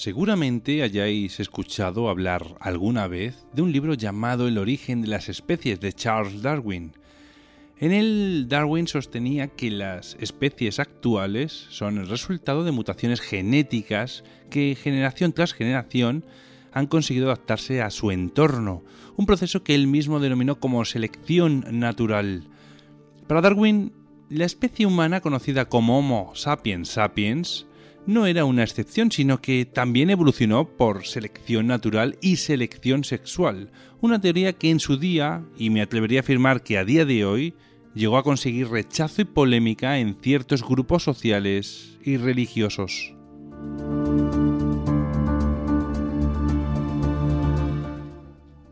Seguramente 0.00 0.82
hayáis 0.82 1.40
escuchado 1.40 2.08
hablar 2.08 2.56
alguna 2.58 3.06
vez 3.06 3.44
de 3.52 3.60
un 3.60 3.70
libro 3.70 3.92
llamado 3.92 4.48
El 4.48 4.56
origen 4.56 5.02
de 5.02 5.08
las 5.08 5.28
especies 5.28 5.78
de 5.78 5.92
Charles 5.92 6.40
Darwin. 6.40 6.92
En 7.78 7.92
él 7.92 8.46
Darwin 8.48 8.88
sostenía 8.88 9.48
que 9.48 9.70
las 9.70 10.16
especies 10.18 10.78
actuales 10.78 11.52
son 11.68 11.98
el 11.98 12.08
resultado 12.08 12.64
de 12.64 12.72
mutaciones 12.72 13.20
genéticas 13.20 14.24
que 14.48 14.74
generación 14.74 15.34
tras 15.34 15.52
generación 15.52 16.24
han 16.72 16.86
conseguido 16.86 17.26
adaptarse 17.26 17.82
a 17.82 17.90
su 17.90 18.10
entorno, 18.10 18.82
un 19.18 19.26
proceso 19.26 19.62
que 19.62 19.74
él 19.74 19.86
mismo 19.86 20.18
denominó 20.18 20.60
como 20.60 20.82
selección 20.86 21.62
natural. 21.72 22.44
Para 23.26 23.42
Darwin, 23.42 23.92
la 24.30 24.46
especie 24.46 24.86
humana 24.86 25.20
conocida 25.20 25.66
como 25.66 25.98
Homo 25.98 26.32
sapiens 26.34 26.88
sapiens 26.88 27.66
no 28.06 28.26
era 28.26 28.44
una 28.44 28.62
excepción, 28.62 29.10
sino 29.12 29.40
que 29.40 29.64
también 29.64 30.10
evolucionó 30.10 30.68
por 30.76 31.06
selección 31.06 31.66
natural 31.66 32.16
y 32.20 32.36
selección 32.36 33.04
sexual, 33.04 33.70
una 34.00 34.20
teoría 34.20 34.52
que 34.54 34.70
en 34.70 34.80
su 34.80 34.96
día, 34.96 35.44
y 35.56 35.70
me 35.70 35.82
atrevería 35.82 36.20
a 36.20 36.22
afirmar 36.22 36.62
que 36.62 36.78
a 36.78 36.84
día 36.84 37.04
de 37.04 37.24
hoy, 37.24 37.54
llegó 37.94 38.16
a 38.16 38.22
conseguir 38.22 38.68
rechazo 38.68 39.22
y 39.22 39.24
polémica 39.24 39.98
en 39.98 40.16
ciertos 40.20 40.66
grupos 40.66 41.02
sociales 41.02 41.98
y 42.02 42.16
religiosos. 42.16 43.14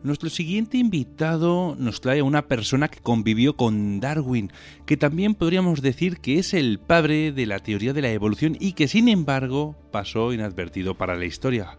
Nuestro 0.08 0.30
siguiente 0.30 0.78
invitado 0.78 1.76
nos 1.78 2.00
trae 2.00 2.20
a 2.20 2.24
una 2.24 2.46
persona 2.46 2.88
que 2.88 2.98
convivió 2.98 3.56
con 3.56 4.00
Darwin, 4.00 4.50
que 4.86 4.96
también 4.96 5.34
podríamos 5.34 5.82
decir 5.82 6.16
que 6.16 6.38
es 6.38 6.54
el 6.54 6.78
padre 6.78 7.30
de 7.30 7.44
la 7.44 7.58
teoría 7.58 7.92
de 7.92 8.00
la 8.00 8.10
evolución 8.10 8.56
y 8.58 8.72
que 8.72 8.88
sin 8.88 9.10
embargo 9.10 9.76
pasó 9.92 10.32
inadvertido 10.32 10.94
para 10.94 11.14
la 11.14 11.26
historia. 11.26 11.76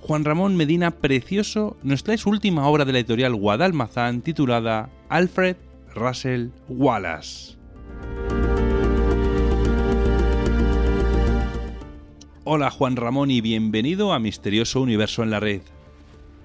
Juan 0.00 0.26
Ramón 0.26 0.56
Medina 0.56 0.90
Precioso 0.90 1.78
nos 1.82 2.04
trae 2.04 2.18
su 2.18 2.28
última 2.28 2.68
obra 2.68 2.84
de 2.84 2.92
la 2.92 2.98
editorial 2.98 3.34
Guadalmazán 3.34 4.20
titulada 4.20 4.90
Alfred 5.08 5.56
Russell 5.94 6.48
Wallace. 6.68 7.56
Hola 12.44 12.70
Juan 12.70 12.96
Ramón 12.96 13.30
y 13.30 13.40
bienvenido 13.40 14.12
a 14.12 14.18
Misterioso 14.18 14.82
Universo 14.82 15.22
en 15.22 15.30
la 15.30 15.40
Red. 15.40 15.62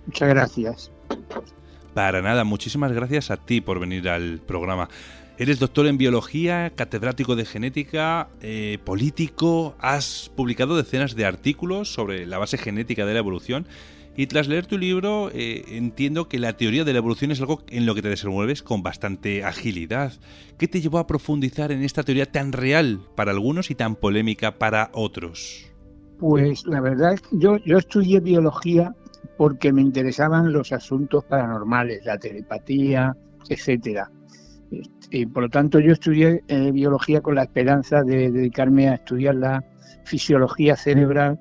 Muchas 0.06 0.30
gracias. 0.30 0.92
Para 2.00 2.22
nada, 2.22 2.46
muchísimas 2.46 2.94
gracias 2.94 3.30
a 3.30 3.36
ti 3.36 3.60
por 3.60 3.78
venir 3.78 4.08
al 4.08 4.40
programa. 4.40 4.88
Eres 5.38 5.60
doctor 5.60 5.86
en 5.86 5.98
biología, 5.98 6.72
catedrático 6.74 7.36
de 7.36 7.44
genética, 7.44 8.30
eh, 8.40 8.78
político, 8.86 9.76
has 9.80 10.32
publicado 10.34 10.78
decenas 10.78 11.14
de 11.18 11.26
artículos 11.26 11.92
sobre 11.94 12.26
la 12.26 12.38
base 12.38 12.58
genética 12.58 13.06
de 13.06 13.12
la 13.12 13.20
evolución 13.20 13.68
y 14.16 14.28
tras 14.28 14.48
leer 14.48 14.66
tu 14.66 14.78
libro, 14.78 15.30
eh, 15.34 15.66
entiendo 15.68 16.30
que 16.30 16.40
la 16.40 16.54
teoría 16.54 16.86
de 16.86 16.94
la 16.94 17.00
evolución 17.00 17.32
es 17.32 17.42
algo 17.42 17.64
en 17.68 17.86
lo 17.86 17.94
que 17.96 18.02
te 18.02 18.08
desenvuelves 18.08 18.64
con 18.64 18.82
bastante 18.82 19.44
agilidad. 19.44 20.14
¿Qué 20.58 20.70
te 20.70 20.80
llevó 20.80 21.00
a 21.00 21.06
profundizar 21.06 21.74
en 21.74 21.84
esta 21.84 22.04
teoría 22.04 22.32
tan 22.32 22.54
real 22.54 23.02
para 23.18 23.32
algunos 23.32 23.72
y 23.72 23.76
tan 23.76 23.98
polémica 23.98 24.58
para 24.58 24.90
otros? 24.94 25.70
Pues 26.18 26.66
la 26.66 26.80
verdad, 26.80 27.20
yo, 27.32 27.58
yo 27.66 27.78
estudié 27.78 28.22
biología 28.22 28.96
porque 29.38 29.72
me 29.72 29.82
interesaban 29.82 30.52
los 30.52 30.72
asuntos 30.72 31.24
paranormales, 31.26 32.06
la 32.06 32.18
telepatía, 32.18 33.16
etcétera. 33.50 34.12
Y 35.12 35.26
por 35.26 35.44
lo 35.44 35.50
tanto, 35.50 35.80
yo 35.80 35.94
estudié 35.94 36.44
eh, 36.48 36.72
biología 36.72 37.22
con 37.22 37.36
la 37.36 37.44
esperanza 37.44 38.04
de 38.04 38.32
dedicarme 38.32 38.90
a 38.90 38.96
estudiar 38.96 39.36
la 39.36 39.64
fisiología 40.04 40.76
cerebral 40.76 41.40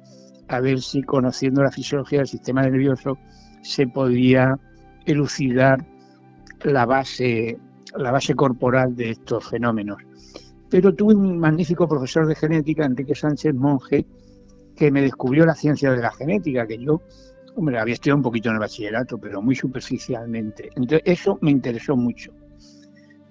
a 0.48 0.60
ver 0.60 0.80
si 0.80 1.02
conociendo 1.02 1.62
la 1.62 1.70
fisiología 1.70 2.20
del 2.20 2.28
sistema 2.28 2.62
nervioso 2.62 3.18
se 3.62 3.86
podía 3.86 4.58
elucidar 5.04 5.84
la 6.62 6.86
base, 6.86 7.58
la 7.96 8.10
base 8.10 8.34
corporal 8.34 8.96
de 8.96 9.10
estos 9.10 9.48
fenómenos. 9.48 9.98
Pero 10.70 10.94
tuve 10.94 11.14
un 11.14 11.38
magnífico 11.38 11.88
profesor 11.88 12.26
de 12.26 12.34
genética, 12.34 12.84
Enrique 12.84 13.14
Sánchez 13.14 13.54
Monge, 13.54 14.06
que 14.76 14.90
me 14.90 15.02
descubrió 15.02 15.44
la 15.44 15.54
ciencia 15.54 15.90
de 15.90 16.00
la 16.00 16.12
genética, 16.12 16.66
que 16.66 16.78
yo, 16.78 17.02
hombre, 17.58 17.78
había 17.78 17.94
estudiado 17.94 18.18
un 18.18 18.22
poquito 18.22 18.48
en 18.48 18.54
el 18.54 18.60
bachillerato, 18.60 19.18
pero 19.18 19.42
muy 19.42 19.54
superficialmente. 19.54 20.70
Entonces, 20.76 21.02
eso 21.04 21.38
me 21.40 21.50
interesó 21.50 21.96
mucho. 21.96 22.32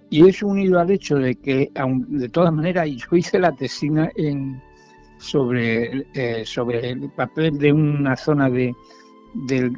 Y 0.10 0.28
eso 0.28 0.48
unido 0.48 0.80
al 0.80 0.92
hecho 0.92 1.16
de 1.18 1.36
que, 1.36 1.72
de 2.08 2.30
todas 2.30 2.54
maneras, 2.54 2.88
yo 2.92 3.18
hice 3.18 3.40
la 3.40 3.54
tesina 3.54 4.12
eh, 4.16 4.44
sobre 5.20 6.90
el 6.90 7.12
papel 7.16 7.58
de 7.58 7.72
una 7.72 8.16
zona 8.16 8.50
de, 8.50 8.76
del, 9.34 9.76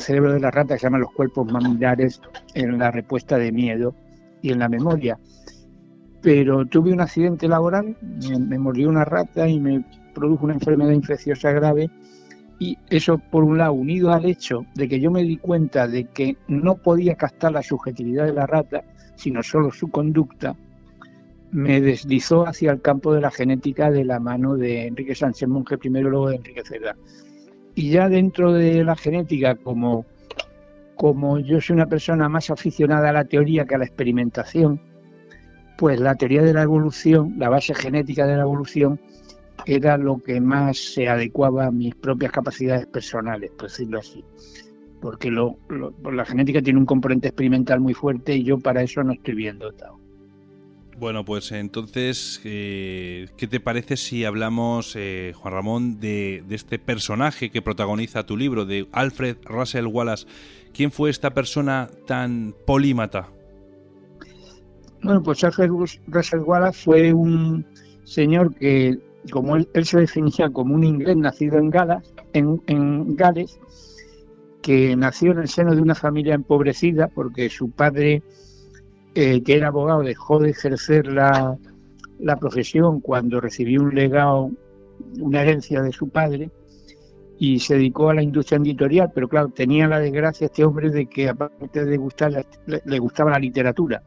cerebro 0.00 0.32
de 0.32 0.40
la 0.40 0.50
rata 0.50 0.74
que 0.74 0.80
se 0.80 0.86
llama 0.86 0.98
los 0.98 1.12
cuerpos 1.12 1.50
mamilares 1.50 2.20
en 2.54 2.78
la 2.78 2.90
respuesta 2.90 3.36
de 3.36 3.52
miedo 3.52 3.94
y 4.40 4.52
en 4.52 4.58
la 4.58 4.68
memoria. 4.68 5.18
Pero 6.22 6.64
tuve 6.66 6.92
un 6.92 7.00
accidente 7.00 7.48
laboral, 7.48 7.96
me, 8.00 8.38
me 8.38 8.58
murió 8.58 8.88
una 8.88 9.04
rata 9.04 9.48
y 9.48 9.60
me 9.60 9.84
produjo 10.14 10.44
una 10.44 10.54
enfermedad 10.54 10.92
infecciosa 10.92 11.50
grave 11.52 11.90
y 12.62 12.78
eso 12.90 13.18
por 13.18 13.42
un 13.42 13.58
lado 13.58 13.72
unido 13.72 14.12
al 14.12 14.24
hecho 14.24 14.64
de 14.76 14.88
que 14.88 15.00
yo 15.00 15.10
me 15.10 15.24
di 15.24 15.36
cuenta 15.36 15.88
de 15.88 16.04
que 16.04 16.36
no 16.46 16.76
podía 16.76 17.16
captar 17.16 17.50
la 17.50 17.62
subjetividad 17.62 18.26
de 18.26 18.34
la 18.34 18.46
rata, 18.46 18.84
sino 19.16 19.42
solo 19.42 19.72
su 19.72 19.90
conducta, 19.90 20.54
me 21.50 21.80
deslizó 21.80 22.46
hacia 22.46 22.70
el 22.70 22.80
campo 22.80 23.12
de 23.12 23.20
la 23.20 23.32
genética 23.32 23.90
de 23.90 24.04
la 24.04 24.20
mano 24.20 24.54
de 24.54 24.86
Enrique 24.86 25.16
Sánchez 25.16 25.48
Monje 25.48 25.76
primero, 25.76 26.08
luego 26.08 26.28
de 26.28 26.36
Enrique 26.36 26.62
Cerda. 26.64 26.94
Y 27.74 27.90
ya 27.90 28.08
dentro 28.08 28.52
de 28.52 28.84
la 28.84 28.94
genética, 28.94 29.56
como, 29.56 30.06
como 30.94 31.40
yo 31.40 31.60
soy 31.60 31.74
una 31.74 31.86
persona 31.86 32.28
más 32.28 32.48
aficionada 32.48 33.08
a 33.08 33.12
la 33.12 33.24
teoría 33.24 33.64
que 33.64 33.74
a 33.74 33.78
la 33.78 33.86
experimentación, 33.86 34.80
pues 35.78 35.98
la 35.98 36.14
teoría 36.14 36.42
de 36.42 36.54
la 36.54 36.62
evolución, 36.62 37.34
la 37.38 37.48
base 37.48 37.74
genética 37.74 38.24
de 38.24 38.36
la 38.36 38.42
evolución, 38.42 39.00
era 39.66 39.96
lo 39.96 40.18
que 40.18 40.40
más 40.40 40.78
se 40.78 41.08
adecuaba 41.08 41.66
a 41.66 41.70
mis 41.70 41.94
propias 41.94 42.32
capacidades 42.32 42.86
personales, 42.86 43.50
por 43.52 43.68
decirlo 43.68 43.98
así. 43.98 44.24
Porque 45.00 45.30
lo, 45.30 45.56
la 46.12 46.24
genética 46.24 46.62
tiene 46.62 46.78
un 46.78 46.86
componente 46.86 47.28
experimental 47.28 47.80
muy 47.80 47.94
fuerte 47.94 48.36
y 48.36 48.44
yo 48.44 48.58
para 48.58 48.82
eso 48.82 49.02
no 49.02 49.12
estoy 49.12 49.34
bien 49.34 49.58
dotado. 49.58 50.02
Bueno, 50.98 51.24
pues 51.24 51.50
entonces, 51.50 52.40
eh, 52.44 53.26
¿qué 53.36 53.48
te 53.48 53.58
parece 53.58 53.96
si 53.96 54.24
hablamos, 54.24 54.94
eh, 54.94 55.32
Juan 55.34 55.54
Ramón, 55.54 55.98
de, 55.98 56.44
este 56.50 56.78
personaje 56.78 57.50
que 57.50 57.60
protagoniza 57.60 58.24
tu 58.24 58.36
libro, 58.36 58.66
de 58.66 58.86
Alfred 58.92 59.38
Russell 59.44 59.86
Wallace? 59.86 60.28
¿Quién 60.72 60.92
fue 60.92 61.10
esta 61.10 61.34
persona 61.34 61.88
tan 62.06 62.54
polímata? 62.66 63.30
Bueno, 65.02 65.22
pues 65.24 65.42
Alfred 65.42 65.70
Russell 66.06 66.40
Wallace 66.40 66.84
fue 66.84 67.12
un 67.12 67.66
señor 68.04 68.54
que, 68.54 68.96
como 69.30 69.56
él, 69.56 69.68
se 69.84 70.00
definía 70.00 70.50
como 70.50 70.74
un 70.74 70.84
inglés 70.84 71.16
nacido 71.16 71.58
en, 71.58 71.70
Galas, 71.70 72.12
en, 72.32 73.16
Gales, 73.16 73.60
que 74.60 74.96
nació 74.96 75.32
en 75.32 75.38
el 75.38 75.48
seno 75.48 75.74
de 75.74 75.82
una 75.82 75.94
familia 75.94 76.34
empobrecida 76.34 77.08
porque 77.08 77.48
su 77.48 77.70
padre 77.70 78.22
eh, 79.14 79.42
que 79.42 79.56
era 79.56 79.68
abogado, 79.68 80.02
dejó 80.02 80.38
de 80.38 80.50
ejercer 80.50 81.06
la, 81.06 81.58
profesión 82.40 83.00
cuando 83.00 83.40
recibió 83.40 83.82
un 83.82 83.94
legado, 83.94 84.50
una 85.20 85.42
herencia 85.42 85.82
de 85.82 85.92
su 85.92 86.08
padre, 86.08 86.50
y 87.38 87.58
se 87.58 87.74
dedicó 87.74 88.08
a 88.08 88.14
la 88.14 88.22
industria 88.22 88.58
editorial, 88.58 89.10
pero 89.14 89.28
claro, 89.28 89.48
tenía 89.48 89.86
la 89.88 89.98
desgracia 89.98 90.46
este 90.46 90.64
hombre 90.64 90.90
de 90.90 91.06
que 91.06 91.28
aparte 91.28 91.84
de 91.84 91.96
gustar, 91.96 92.46
le, 92.66 92.98
gustaba 92.98 93.32
la 93.32 93.38
literatura. 93.38 94.02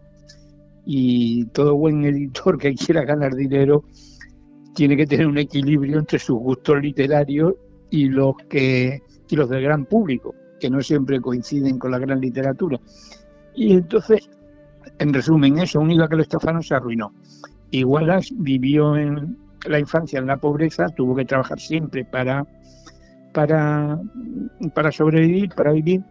Y 0.85 1.45
todo 1.47 1.75
buen 1.75 2.03
editor 2.05 2.57
que 2.57 2.73
quiera 2.75 3.03
ganar 3.03 3.35
dinero 3.35 3.83
tiene 4.75 4.95
que 4.95 5.07
tener 5.07 5.27
un 5.27 5.37
equilibrio 5.37 5.99
entre 5.99 6.19
sus 6.19 6.37
gustos 6.37 6.81
literarios 6.81 7.55
y 7.89 8.09
los 8.09 8.35
que 8.49 9.01
y 9.27 9.35
los 9.35 9.49
del 9.49 9.63
gran 9.63 9.85
público, 9.85 10.35
que 10.59 10.69
no 10.69 10.81
siempre 10.81 11.19
coinciden 11.19 11.79
con 11.79 11.91
la 11.91 11.97
gran 11.97 12.21
literatura. 12.21 12.79
Y 13.55 13.73
entonces 13.73 14.29
en 14.99 15.13
resumen, 15.13 15.57
eso 15.59 15.79
unido 15.79 16.03
a 16.03 16.09
que 16.09 16.15
el 16.15 16.21
estofano 16.21 16.61
se 16.61 16.75
arruinó. 16.75 17.13
Y 17.71 17.83
Wallace 17.83 18.33
vivió 18.37 18.95
en 18.95 19.37
la 19.67 19.79
infancia 19.79 20.19
en 20.19 20.27
la 20.27 20.37
pobreza, 20.37 20.89
tuvo 20.89 21.15
que 21.15 21.25
trabajar 21.25 21.59
siempre 21.59 22.05
para, 22.05 22.45
para, 23.33 23.99
para 24.73 24.91
sobrevivir, 24.91 25.49
para 25.49 25.71
vivir, 25.71 26.01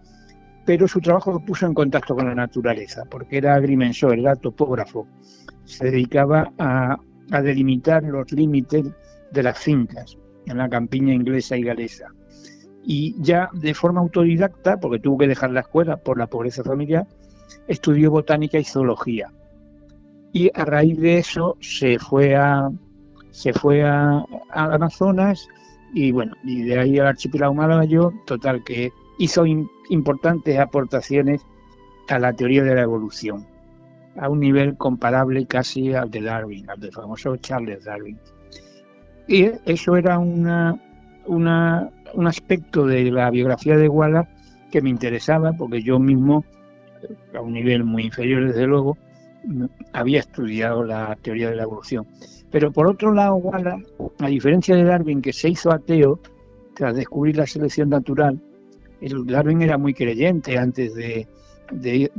pero 0.67 0.88
su 0.88 1.00
trabajo 1.00 1.32
lo 1.32 1.40
puso 1.40 1.67
en 1.67 1.75
contacto 1.75 2.14
con 2.14 2.26
la 2.26 2.34
naturaleza, 2.34 3.05
porque 3.10 3.38
era 3.38 3.55
agrimensor, 3.55 4.19
era 4.19 4.34
topógrafo. 4.34 5.06
Se 5.64 5.87
dedicaba 5.87 6.52
a, 6.58 6.99
a 7.30 7.42
delimitar 7.42 8.02
los 8.02 8.30
límites 8.32 8.86
de 9.32 9.42
las 9.42 9.58
fincas 9.58 10.16
en 10.46 10.58
la 10.58 10.68
campiña 10.68 11.14
inglesa 11.14 11.56
y 11.56 11.62
galesa. 11.62 12.12
Y 12.82 13.14
ya 13.20 13.48
de 13.54 13.74
forma 13.74 14.00
autodidacta, 14.00 14.78
porque 14.78 14.98
tuvo 14.98 15.18
que 15.18 15.28
dejar 15.28 15.50
la 15.50 15.60
escuela 15.60 15.96
por 15.96 16.18
la 16.18 16.26
pobreza 16.26 16.62
familiar, 16.62 17.06
estudió 17.66 18.10
botánica 18.10 18.58
y 18.58 18.64
zoología. 18.64 19.32
Y 20.32 20.50
a 20.54 20.64
raíz 20.64 20.98
de 20.98 21.18
eso 21.18 21.56
se 21.60 21.98
fue 21.98 22.34
a, 22.34 22.70
se 23.30 23.52
fue 23.52 23.82
a, 23.84 24.24
Amazonas, 24.50 25.48
Y 25.94 26.10
bueno, 26.12 26.34
y 26.42 26.62
de 26.62 26.78
ahí 26.78 26.98
al 26.98 27.06
archipiélago 27.06 27.54
Mayor, 27.54 28.12
total, 28.26 28.64
que 28.64 28.90
hizo 29.18 29.44
importantes 29.88 30.58
aportaciones 30.58 31.40
a 32.08 32.18
la 32.18 32.32
teoría 32.32 32.64
de 32.64 32.74
la 32.74 32.82
evolución, 32.82 33.46
a 34.16 34.28
un 34.28 34.40
nivel 34.40 34.76
comparable 34.76 35.46
casi 35.46 35.93
al 35.94 36.11
de 36.11 36.22
Darwin, 36.22 36.69
al 36.70 36.81
del 36.81 36.93
famoso 36.93 37.37
Charles 37.37 37.84
Darwin. 37.84 38.19
Y 39.26 39.50
eso 39.64 39.96
era 39.96 40.19
una, 40.19 40.78
una, 41.26 41.90
un 42.14 42.26
aspecto 42.26 42.87
de 42.87 43.11
la 43.11 43.31
biografía 43.31 43.76
de 43.76 43.88
Wallace 43.88 44.31
que 44.70 44.82
me 44.82 44.90
interesaba, 44.90 45.52
porque 45.52 45.82
yo 45.82 45.99
mismo, 45.99 46.44
a 47.34 47.40
un 47.40 47.52
nivel 47.52 47.84
muy 47.84 48.05
inferior 48.05 48.46
desde 48.46 48.66
luego, 48.66 48.96
había 49.93 50.20
estudiado 50.20 50.84
la 50.84 51.17
teoría 51.22 51.50
de 51.50 51.56
la 51.56 51.64
evolución. 51.64 52.06
Pero 52.50 52.72
por 52.72 52.87
otro 52.87 53.12
lado, 53.12 53.37
Wallace, 53.37 53.87
a 54.20 54.28
diferencia 54.28 54.76
de 54.76 54.84
Darwin, 54.84 55.22
que 55.22 55.32
se 55.32 55.49
hizo 55.49 55.72
ateo 55.72 56.20
tras 56.75 56.94
descubrir 56.94 57.37
la 57.37 57.46
selección 57.46 57.88
natural, 57.88 58.40
el 59.00 59.26
Darwin 59.26 59.62
era 59.62 59.76
muy 59.76 59.93
creyente 59.93 60.58
antes 60.58 60.94
de, 60.94 61.26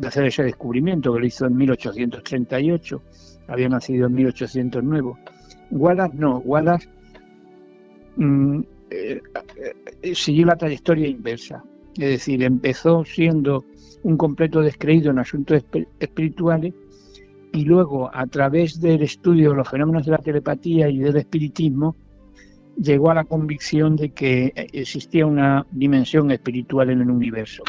hacer 0.05 0.25
ese 0.25 0.43
descubrimiento, 0.43 1.13
que 1.13 1.19
lo 1.19 1.25
hizo 1.25 1.45
en 1.45 1.55
1838, 1.55 3.01
había 3.47 3.69
nacido 3.69 4.07
en 4.07 4.13
1809. 4.13 5.13
Wallace 5.71 6.15
no, 6.17 6.37
Wallace 6.39 6.87
mm, 8.17 8.59
eh, 8.89 9.21
eh, 10.01 10.15
siguió 10.15 10.45
la 10.45 10.55
trayectoria 10.55 11.07
inversa, 11.07 11.63
es 11.97 12.09
decir, 12.09 12.43
empezó 12.43 13.03
siendo 13.05 13.65
un 14.03 14.17
completo 14.17 14.61
descreído 14.61 15.11
en 15.11 15.19
asuntos 15.19 15.63
espirituales 15.99 16.73
y 17.53 17.63
luego 17.63 18.13
a 18.13 18.27
través 18.27 18.79
del 18.79 19.01
estudio 19.01 19.51
de 19.51 19.55
los 19.55 19.69
fenómenos 19.69 20.05
de 20.05 20.11
la 20.11 20.17
telepatía 20.17 20.89
y 20.89 20.99
del 20.99 21.17
espiritismo 21.17 21.95
llegó 22.77 23.09
a 23.09 23.15
la 23.15 23.23
convicción 23.23 23.95
de 23.95 24.09
que 24.09 24.51
existía 24.73 25.25
una 25.25 25.65
dimensión 25.71 26.29
espiritual 26.31 26.89
en 26.89 27.01
el 27.01 27.09
universo. 27.09 27.63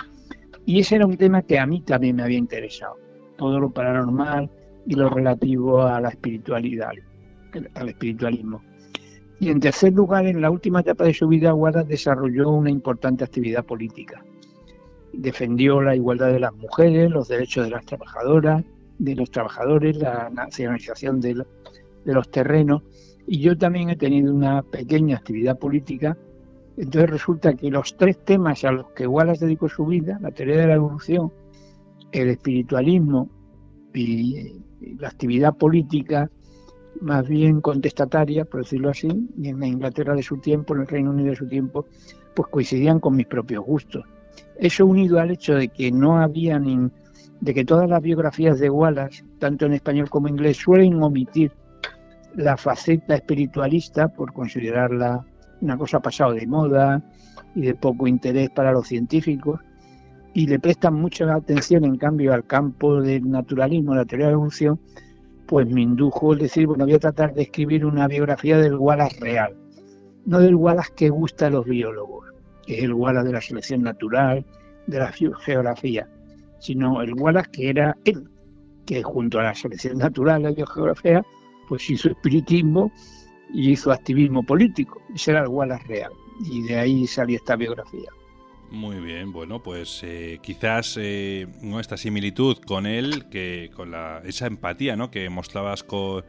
Y 0.66 0.80
ese 0.80 0.96
era 0.96 1.06
un 1.06 1.16
tema 1.16 1.42
que 1.42 1.58
a 1.58 1.66
mí 1.66 1.80
también 1.80 2.16
me 2.16 2.24
había 2.24 2.38
interesado, 2.38 2.96
todo 3.38 3.58
lo 3.58 3.70
paranormal 3.70 4.50
y 4.84 4.94
lo 4.94 5.08
relativo 5.08 5.82
a 5.82 6.00
la 6.00 6.08
espiritualidad, 6.10 6.90
al 7.74 7.88
espiritualismo. 7.88 8.60
Y 9.38 9.50
en 9.50 9.60
tercer 9.60 9.92
lugar, 9.92 10.26
en 10.26 10.40
la 10.40 10.50
última 10.50 10.80
etapa 10.80 11.04
de 11.04 11.14
su 11.14 11.28
vida, 11.28 11.54
Wallace 11.54 11.88
desarrolló 11.88 12.50
una 12.50 12.70
importante 12.70 13.22
actividad 13.24 13.64
política. 13.64 14.24
Defendió 15.12 15.82
la 15.82 15.94
igualdad 15.94 16.32
de 16.32 16.40
las 16.40 16.54
mujeres, 16.54 17.10
los 17.10 17.28
derechos 17.28 17.64
de 17.64 17.70
las 17.70 17.84
trabajadoras, 17.84 18.64
de 18.98 19.14
los 19.14 19.30
trabajadores, 19.30 19.96
la 19.96 20.30
nacionalización 20.30 21.20
de, 21.20 21.44
los 22.04 22.30
terrenos. 22.30 22.82
Y 23.26 23.40
yo 23.40 23.58
también 23.58 23.90
he 23.90 23.96
tenido 23.96 24.32
una 24.32 24.62
pequeña 24.62 25.18
actividad 25.18 25.58
política. 25.58 26.16
Entonces 26.76 27.10
resulta 27.10 27.54
que 27.54 27.70
los 27.70 27.96
tres 27.96 28.22
temas 28.24 28.64
a 28.64 28.72
los 28.72 28.90
que 28.90 29.06
Wallace 29.06 29.46
dedicó 29.46 29.68
su 29.68 29.86
vida, 29.86 30.18
la 30.20 30.30
teoría 30.30 30.58
de 30.58 30.66
la 30.66 30.74
evolución, 30.74 31.32
el 32.12 32.28
espiritualismo 32.28 33.30
y 33.94 34.60
la 34.98 35.08
actividad 35.08 35.56
política, 35.56 36.30
más 37.00 37.26
bien 37.28 37.60
contestataria, 37.60 38.44
por 38.44 38.62
decirlo 38.62 38.90
así, 38.90 39.08
y 39.38 39.48
en 39.48 39.60
la 39.60 39.66
Inglaterra 39.66 40.14
de 40.14 40.22
su 40.22 40.38
tiempo, 40.38 40.74
en 40.74 40.82
el 40.82 40.86
Reino 40.86 41.10
Unido 41.10 41.30
de 41.30 41.36
su 41.36 41.48
tiempo, 41.48 41.86
pues 42.34 42.48
coincidían 42.48 43.00
con 43.00 43.16
mis 43.16 43.26
propios 43.26 43.64
gustos. 43.64 44.04
Eso 44.58 44.86
unido 44.86 45.18
al 45.18 45.30
hecho 45.30 45.54
de 45.54 45.68
que 45.68 45.90
no 45.90 46.18
había 46.18 46.58
ni, 46.58 46.90
de 47.40 47.54
que 47.54 47.64
todas 47.64 47.88
las 47.88 48.02
biografías 48.02 48.58
de 48.58 48.70
Wallace, 48.70 49.24
tanto 49.38 49.66
en 49.66 49.74
español 49.74 50.10
como 50.10 50.28
en 50.28 50.34
inglés, 50.34 50.58
suelen 50.58 51.02
omitir 51.02 51.52
la 52.34 52.56
faceta 52.56 53.14
espiritualista 53.14 54.08
por 54.08 54.32
considerarla 54.32 55.24
una 55.60 55.76
cosa 55.76 56.00
pasada 56.00 56.32
de 56.34 56.46
moda 56.46 57.02
y 57.54 57.62
de 57.62 57.74
poco 57.74 58.06
interés 58.06 58.50
para 58.50 58.72
los 58.72 58.86
científicos, 58.88 59.60
y 60.34 60.46
le 60.46 60.58
prestan 60.58 60.94
mucha 60.94 61.32
atención, 61.34 61.84
en 61.84 61.96
cambio, 61.96 62.34
al 62.34 62.46
campo 62.46 63.00
del 63.00 63.30
naturalismo, 63.30 63.94
la 63.94 64.04
teoría 64.04 64.26
de 64.26 64.32
la 64.32 64.36
evolución, 64.36 64.78
pues 65.46 65.66
me 65.66 65.80
indujo 65.80 66.34
el 66.34 66.40
decir, 66.40 66.66
bueno, 66.66 66.84
voy 66.84 66.94
a 66.94 66.98
tratar 66.98 67.32
de 67.32 67.42
escribir 67.42 67.86
una 67.86 68.06
biografía 68.06 68.58
del 68.58 68.76
Wallace 68.76 69.18
real, 69.20 69.56
no 70.26 70.40
del 70.40 70.56
Wallace 70.56 70.92
que 70.94 71.08
gusta 71.08 71.46
a 71.46 71.50
los 71.50 71.64
biólogos, 71.64 72.26
que 72.66 72.78
es 72.78 72.84
el 72.84 72.92
Wallace 72.92 73.28
de 73.28 73.32
la 73.32 73.40
selección 73.40 73.82
natural, 73.82 74.44
de 74.86 74.98
la 74.98 75.12
geografía, 75.12 76.08
sino 76.58 77.00
el 77.00 77.14
Wallace 77.14 77.50
que 77.50 77.70
era 77.70 77.96
él, 78.04 78.28
que 78.84 79.02
junto 79.02 79.38
a 79.38 79.44
la 79.44 79.54
selección 79.54 79.98
natural, 79.98 80.42
la 80.42 80.50
biogeografía, 80.50 81.24
pues 81.68 81.88
hizo 81.88 82.10
espiritismo 82.10 82.92
y 83.56 83.70
hizo 83.70 83.90
activismo 83.90 84.42
político. 84.42 85.00
Ese 85.14 85.30
era 85.30 85.40
el 85.40 85.48
Wallace 85.48 85.86
real. 85.86 86.12
Y 86.44 86.60
de 86.62 86.78
ahí 86.78 87.06
salió 87.06 87.36
esta 87.36 87.56
biografía. 87.56 88.10
Muy 88.70 88.96
bien, 88.96 89.32
bueno, 89.32 89.62
pues 89.62 90.02
eh, 90.02 90.40
quizás 90.42 90.98
eh, 91.00 91.46
esta 91.80 91.96
similitud 91.96 92.58
con 92.58 92.84
él, 92.84 93.30
que 93.30 93.70
con 93.74 93.92
la, 93.92 94.20
esa 94.26 94.46
empatía 94.46 94.94
¿no? 94.94 95.10
que 95.10 95.30
mostrabas 95.30 95.84
con, 95.84 96.22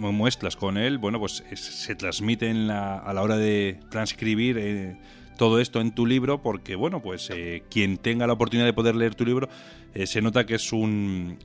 muestras 0.00 0.56
con 0.56 0.76
él, 0.76 0.98
bueno, 0.98 1.20
pues 1.20 1.44
se 1.54 1.94
transmite 1.94 2.48
en 2.48 2.66
la, 2.66 2.98
a 2.98 3.14
la 3.14 3.22
hora 3.22 3.36
de 3.36 3.78
transcribir 3.88 4.56
eh, 4.58 4.96
todo 5.38 5.60
esto 5.60 5.80
en 5.80 5.92
tu 5.92 6.04
libro, 6.04 6.42
porque 6.42 6.74
bueno, 6.74 7.00
pues 7.00 7.30
eh, 7.32 7.62
quien 7.70 7.96
tenga 7.96 8.26
la 8.26 8.32
oportunidad 8.32 8.66
de 8.66 8.72
poder 8.72 8.96
leer 8.96 9.14
tu 9.14 9.24
libro, 9.24 9.48
se 10.04 10.20
nota 10.20 10.44
que 10.44 10.56
es 10.56 10.74
un 10.74 11.38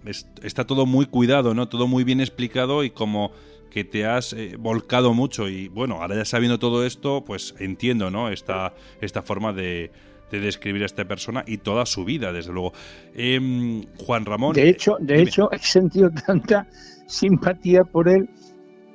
está 0.43 0.65
todo 0.65 0.85
muy 0.85 1.05
cuidado, 1.05 1.53
¿no? 1.53 1.69
Todo 1.69 1.87
muy 1.87 2.03
bien 2.03 2.19
explicado 2.19 2.83
y 2.83 2.89
como 2.89 3.31
que 3.71 3.83
te 3.83 4.05
has 4.05 4.35
volcado 4.59 5.13
mucho 5.15 5.49
y 5.49 5.67
bueno, 5.69 6.01
ahora 6.01 6.17
ya 6.17 6.25
sabiendo 6.25 6.59
todo 6.59 6.85
esto, 6.85 7.23
pues 7.25 7.55
entiendo, 7.57 8.11
¿no? 8.11 8.29
Esta, 8.29 8.75
esta 9.01 9.23
forma 9.23 9.53
de 9.53 9.91
de 10.31 10.39
describir 10.39 10.83
a 10.83 10.85
esta 10.85 11.05
persona 11.05 11.43
y 11.45 11.57
toda 11.57 11.85
su 11.85 12.05
vida, 12.05 12.31
desde 12.31 12.53
luego. 12.53 12.73
Em, 13.13 13.83
Juan 13.97 14.25
Ramón. 14.25 14.53
De 14.53 14.69
hecho, 14.69 14.97
de 14.99 15.21
hecho, 15.21 15.51
he 15.51 15.59
sentido 15.59 16.09
tanta 16.25 16.67
simpatía 17.07 17.83
por 17.83 18.07
él 18.07 18.29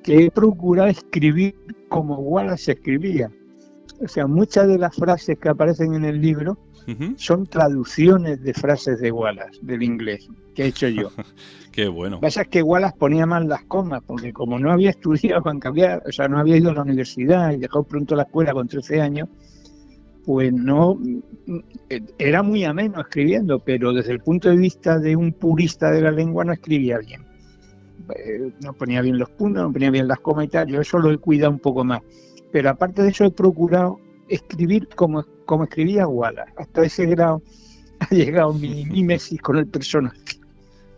que 0.03 0.25
he 0.25 0.31
procurado 0.31 0.89
escribir 0.89 1.55
como 1.89 2.19
Wallace 2.19 2.73
escribía. 2.73 3.31
O 4.03 4.09
sea, 4.09 4.27
muchas 4.27 4.69
de 4.69 4.79
las 4.79 4.97
frases 4.97 5.39
que 5.39 5.49
aparecen 5.49 5.95
en 5.95 6.05
el 6.05 6.21
libro 6.21 6.59
son 7.17 7.47
traducciones 7.47 8.43
de 8.43 8.55
frases 8.55 9.01
de 9.01 9.11
Wallace, 9.11 9.59
del 9.63 9.83
inglés, 9.83 10.29
que 10.55 10.65
he 10.65 10.67
hecho 10.69 10.89
yo. 10.89 11.11
Qué 11.73 11.89
bueno. 11.89 12.17
Lo 12.17 12.21
que 12.21 12.27
pasa 12.27 12.43
es 12.43 12.49
que 12.49 12.63
Wallace 12.63 12.97
ponía 12.99 13.27
mal 13.27 13.49
las 13.49 13.65
comas, 13.65 14.03
porque 14.07 14.33
como 14.33 14.59
no 14.59 14.73
había 14.73 14.91
estudiado, 14.91 15.43
o 15.45 16.13
sea, 16.13 16.29
no 16.29 16.39
había 16.39 16.57
ido 16.57 16.71
a 16.71 16.75
la 16.75 16.83
universidad 16.83 17.53
y 17.53 17.59
dejó 17.59 17.83
pronto 17.83 18.15
la 18.17 18.23
escuela 18.23 18.53
con 18.53 18.67
13 18.69 19.01
años, 19.01 19.29
pues 20.25 20.53
no 20.53 20.99
era 22.19 22.43
muy 22.43 22.65
ameno 22.65 23.01
escribiendo, 23.01 23.61
pero 23.61 23.93
desde 23.93 24.13
el 24.13 24.21
punto 24.21 24.49
de 24.49 24.57
vista 24.57 24.99
de 24.99 25.15
un 25.15 25.33
purista 25.33 25.91
de 25.91 26.01
la 26.01 26.11
lengua 26.11 26.45
no 26.45 26.53
escribía 26.53 26.99
bien. 26.99 27.25
Eh, 28.15 28.53
no 28.63 28.73
ponía 28.73 29.03
bien 29.03 29.19
los 29.19 29.31
puntos, 29.31 29.63
no 29.63 29.73
ponía 29.73 29.91
bien 29.91 30.09
las 30.09 30.19
comas 30.21 30.47
y 30.47 30.49
tal, 30.49 30.67
yo 30.69 30.81
eso 30.81 30.99
lo 30.99 31.13
he 31.13 31.19
cuidado 31.19 31.53
un 31.53 31.61
poco 31.61 31.85
más. 31.85 32.01
Pero 32.53 32.71
aparte 32.71 33.03
de 33.03 33.11
eso 33.11 33.25
he 33.25 33.31
procurado 33.31 34.01
escribir 34.29 34.89
como, 34.97 35.25
como 35.47 35.65
escribía 35.65 36.07
Wallace. 36.07 36.53
Hasta 36.57 36.85
ese 36.85 37.07
grado 37.07 37.43
ha 38.01 38.15
llegado 38.15 38.53
mi 38.53 38.85
mimesis 38.85 39.41
con 39.41 39.57
el 39.57 39.67
personaje. 39.67 40.21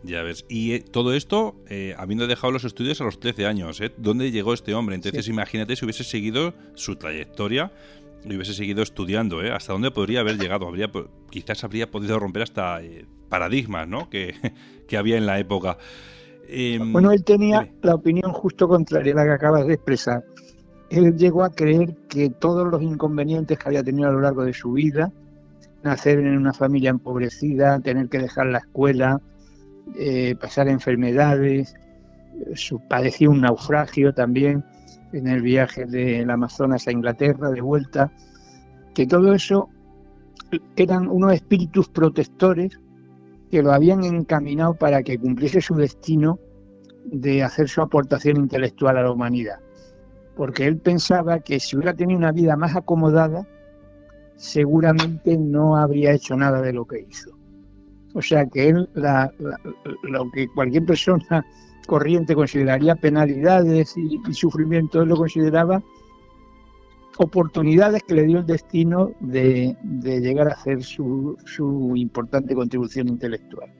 Ya 0.05 0.23
ves. 0.23 0.45
Y 0.49 0.73
eh, 0.73 0.81
todo 0.81 1.13
esto 1.13 1.57
eh, 1.69 1.95
habiendo 1.99 2.27
dejado 2.27 2.53
los 2.53 2.65
estudios 2.65 3.01
a 3.01 3.05
los 3.05 3.21
13 3.21 3.47
años. 3.47 3.81
¿eh? 3.81 3.93
¿Dónde 3.97 4.31
llegó 4.31 4.55
este 4.55 4.75
hombre? 4.75 4.95
Entonces 4.95 5.29
imagínate 5.29 5.77
si 5.77 5.85
hubiese 5.85 6.05
seguido 6.05 6.55
su 6.75 6.97
trayectoria 6.97 7.73
y 8.25 8.35
hubiese 8.35 8.55
seguido 8.55 8.83
estudiando, 8.83 9.43
¿eh? 9.43 9.51
¿Hasta 9.51 9.73
dónde 9.73 9.91
podría 9.91 10.21
haber 10.21 10.39
llegado? 10.39 10.67
Habría, 10.67 10.91
quizás 11.31 11.63
habría 11.65 11.91
podido 11.91 12.19
romper 12.19 12.43
hasta 12.43 12.83
eh, 12.83 13.07
paradigmas, 13.29 13.89
¿no? 13.89 14.09
Que, 14.11 14.35
había 14.97 15.17
en 15.17 15.27
la 15.27 15.39
época. 15.39 15.79
Em, 16.49 16.93
bueno, 16.93 17.13
él 17.13 17.25
tenía 17.25 17.69
la 17.83 17.95
opinión 17.95 18.33
justo 18.33 18.69
contraria 18.69 19.13
a 19.13 19.17
la 19.17 19.25
que 19.25 19.33
acabas 19.33 19.67
de 19.67 19.75
expresar. 19.75 20.25
Él 20.91 21.17
llegó 21.17 21.45
a 21.45 21.51
creer 21.51 21.95
que 22.09 22.31
todos 22.31 22.67
los 22.67 22.83
inconvenientes 22.83 23.59
que 23.59 23.69
había 23.69 23.83
tenido 23.83 24.09
a 24.09 24.13
lo 24.13 24.21
largo 24.21 24.45
de 24.45 24.55
su 24.55 24.73
vida, 24.73 25.13
nacer 25.83 26.19
en 26.19 26.37
una 26.37 26.53
familia 26.53 26.91
empobrecida, 26.91 27.79
tener 27.81 28.09
que 28.09 28.19
dejar 28.19 28.47
la 28.47 28.59
escuela, 28.59 29.21
eh, 29.97 30.35
pasar 30.41 30.69
enfermedades, 30.69 31.75
su, 32.55 32.81
padecía 32.89 33.31
un 33.31 33.43
naufragio 33.43 34.15
también, 34.15 34.65
en 35.13 35.27
el 35.27 35.43
viaje 35.43 35.87
del 35.87 36.31
Amazonas 36.31 36.87
a 36.87 36.93
Inglaterra 36.93 37.51
de 37.51 37.61
vuelta, 37.61 38.13
que 38.95 39.07
todo 39.07 39.35
eso 39.35 39.69
eran 40.77 41.09
unos 41.09 41.33
espíritus 41.33 41.89
protectores 41.89 42.79
que 43.51 43.63
lo 43.63 43.73
habían 43.73 44.05
encaminado 44.05 44.75
para 44.75 45.03
que 45.03 45.19
cumpliese 45.19 45.61
su 45.61 45.75
destino 45.75 46.39
de 47.05 47.43
hacer 47.43 47.69
su 47.69 47.81
aportación 47.81 48.37
intelectual 48.37 48.99
a 48.99 49.03
la 49.03 49.11
humanidad. 49.11 49.61
Porque 50.39 50.67
él 50.67 50.77
pensaba 50.77 51.41
que 51.41 51.59
si 51.59 51.75
hubiera 51.75 51.95
tenido 51.95 52.17
una 52.17 52.31
vida 52.31 52.57
más 52.57 52.77
acomodada, 52.77 53.45
seguramente 54.37 55.37
no 55.37 55.77
habría 55.77 56.13
hecho 56.13 56.37
nada 56.37 56.63
de 56.63 56.73
lo 56.73 56.87
que 56.87 57.05
hizo. 57.11 57.37
O 58.15 58.23
sea 58.23 58.47
que 58.47 58.69
él, 58.69 58.89
lo 58.95 60.31
que 60.31 60.47
cualquier 60.55 60.85
persona 60.85 61.45
corriente 61.89 62.37
consideraría 62.37 62.95
penalidades 62.95 63.97
y, 63.97 64.21
sufrimiento, 64.33 65.03
él 65.03 65.09
lo 65.09 65.17
consideraba 65.17 65.83
oportunidades 67.17 68.05
que 68.05 68.15
le 68.15 68.23
dio 68.23 68.39
el 68.39 68.47
destino 68.47 69.11
de, 69.19 69.77
llegar 70.05 70.47
a 70.47 70.53
hacer 70.53 70.85
su, 70.85 71.37
su 71.47 71.97
importante 71.97 72.55
contribución 72.55 73.09
intelectual. 73.09 73.73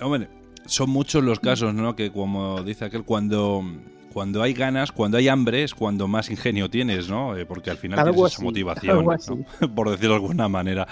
Hombre, 0.00 0.28
son 0.66 0.90
muchos 0.90 1.22
los 1.22 1.38
casos, 1.38 1.72
¿no? 1.72 1.94
Que 1.94 2.10
como 2.10 2.64
dice 2.64 2.86
aquel, 2.86 3.04
cuando, 3.04 3.62
cuando 4.12 4.42
hay 4.42 4.52
ganas, 4.52 4.92
cuando 4.92 5.16
hay 5.18 5.28
hambre, 5.28 5.62
es 5.62 5.74
cuando 5.74 6.08
más 6.08 6.30
ingenio 6.30 6.68
tienes, 6.68 7.08
¿no? 7.08 7.36
Eh, 7.36 7.46
porque 7.46 7.70
al 7.70 7.76
final 7.76 8.02
tienes 8.04 8.32
esa 8.32 8.42
motivación, 8.42 9.04
por 9.74 9.90
decirlo 9.90 10.10
de 10.10 10.20
alguna 10.20 10.48
manera. 10.48 10.86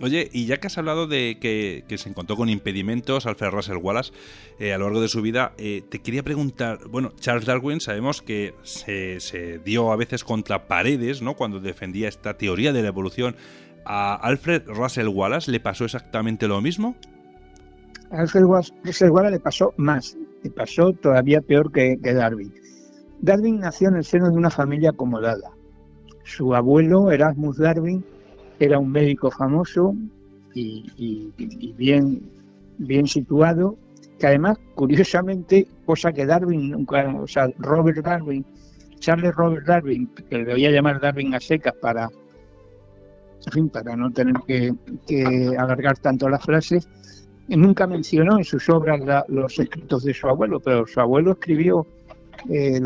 Oye, 0.00 0.30
y 0.32 0.46
ya 0.46 0.58
que 0.58 0.68
has 0.68 0.78
hablado 0.78 1.08
de 1.08 1.38
que, 1.40 1.98
se 1.98 2.08
encontró 2.08 2.36
con 2.36 2.48
impedimentos 2.48 3.26
Alfred 3.26 3.50
Russel 3.50 3.78
Wallace 3.78 4.12
eh, 4.60 4.72
a 4.72 4.78
lo 4.78 4.84
largo 4.84 5.00
de 5.00 5.08
su 5.08 5.22
vida, 5.22 5.52
eh, 5.58 5.82
te 5.88 6.00
quería 6.00 6.22
preguntar, 6.22 6.78
bueno, 6.88 7.12
Charles 7.18 7.46
Darwin 7.46 7.80
sabemos 7.80 8.22
que 8.22 8.54
se, 8.62 9.18
se, 9.18 9.58
dio 9.58 9.90
a 9.90 9.96
veces 9.96 10.22
contra 10.22 10.68
paredes, 10.68 11.20
¿no? 11.20 11.34
Cuando 11.34 11.58
defendía 11.58 12.08
esta 12.08 12.38
teoría 12.38 12.72
de 12.72 12.82
la 12.82 12.88
evolución. 12.88 13.36
¿A 13.84 14.14
Alfred 14.14 14.66
Russel 14.66 15.08
Wallace 15.08 15.50
le 15.50 15.60
pasó 15.60 15.84
exactamente 15.84 16.46
lo 16.46 16.60
mismo? 16.60 16.94
A 18.10 18.20
Alfred 18.20 18.44
le 19.30 19.40
pasó 19.40 19.74
más, 19.76 20.16
le 20.42 20.50
pasó 20.50 20.92
todavía 20.92 21.40
peor 21.40 21.70
que, 21.72 21.98
Darwin. 22.02 22.52
Darwin 23.20 23.60
nació 23.60 23.88
en 23.88 23.96
el 23.96 24.04
seno 24.04 24.30
de 24.30 24.36
una 24.36 24.50
familia 24.50 24.90
acomodada. 24.90 25.50
Su 26.24 26.54
abuelo, 26.54 27.10
Erasmus 27.10 27.58
Darwin, 27.58 28.04
era 28.58 28.78
un 28.78 28.90
médico 28.90 29.30
famoso 29.30 29.94
y, 30.54 31.32
bien, 31.76 33.06
situado, 33.06 33.76
que 34.18 34.26
además, 34.26 34.58
curiosamente, 34.74 35.66
cosa 35.84 36.12
que 36.12 36.26
Darwin 36.26 36.70
nunca, 36.70 37.06
o 37.14 37.26
sea, 37.26 37.48
Robert 37.58 38.04
Darwin, 38.04 38.44
Charles 38.98 39.34
Robert 39.34 39.66
Darwin, 39.66 40.08
que 40.28 40.38
le 40.38 40.52
voy 40.52 40.66
a 40.66 40.70
llamar 40.70 41.00
Darwin 41.00 41.34
a 41.34 41.40
secas 41.40 41.74
para, 41.80 42.08
en 43.54 43.68
para 43.68 43.96
no 43.96 44.10
tener 44.10 44.34
que, 44.46 45.56
alargar 45.56 45.98
tanto 45.98 46.28
las 46.28 46.44
frases, 46.44 46.88
nunca 47.56 47.86
mencionó 47.86 48.38
en 48.38 48.44
sus 48.44 48.68
obras 48.68 49.00
los 49.28 49.58
escritos 49.58 50.04
de 50.04 50.14
su 50.14 50.28
abuelo, 50.28 50.60
pero 50.60 50.86
su 50.86 51.00
abuelo 51.00 51.32
escribió 51.32 51.86
eh, 52.48 52.80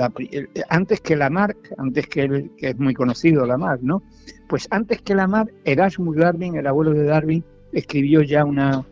antes 0.68 1.00
que 1.00 1.16
Lamarck, 1.16 1.74
antes 1.76 2.06
que, 2.06 2.22
él, 2.22 2.50
que 2.56 2.70
es 2.70 2.78
muy 2.78 2.94
conocido 2.94 3.44
Lamarck, 3.44 3.82
¿no? 3.82 4.02
Pues 4.48 4.66
antes 4.70 5.02
que 5.02 5.14
Lamarck, 5.14 5.52
Erasmus 5.64 6.16
Darwin, 6.16 6.56
el 6.56 6.66
abuelo 6.66 6.92
de 6.92 7.04
Darwin, 7.04 7.44
escribió 7.72 8.22
ya 8.22 8.44
un 8.44 8.84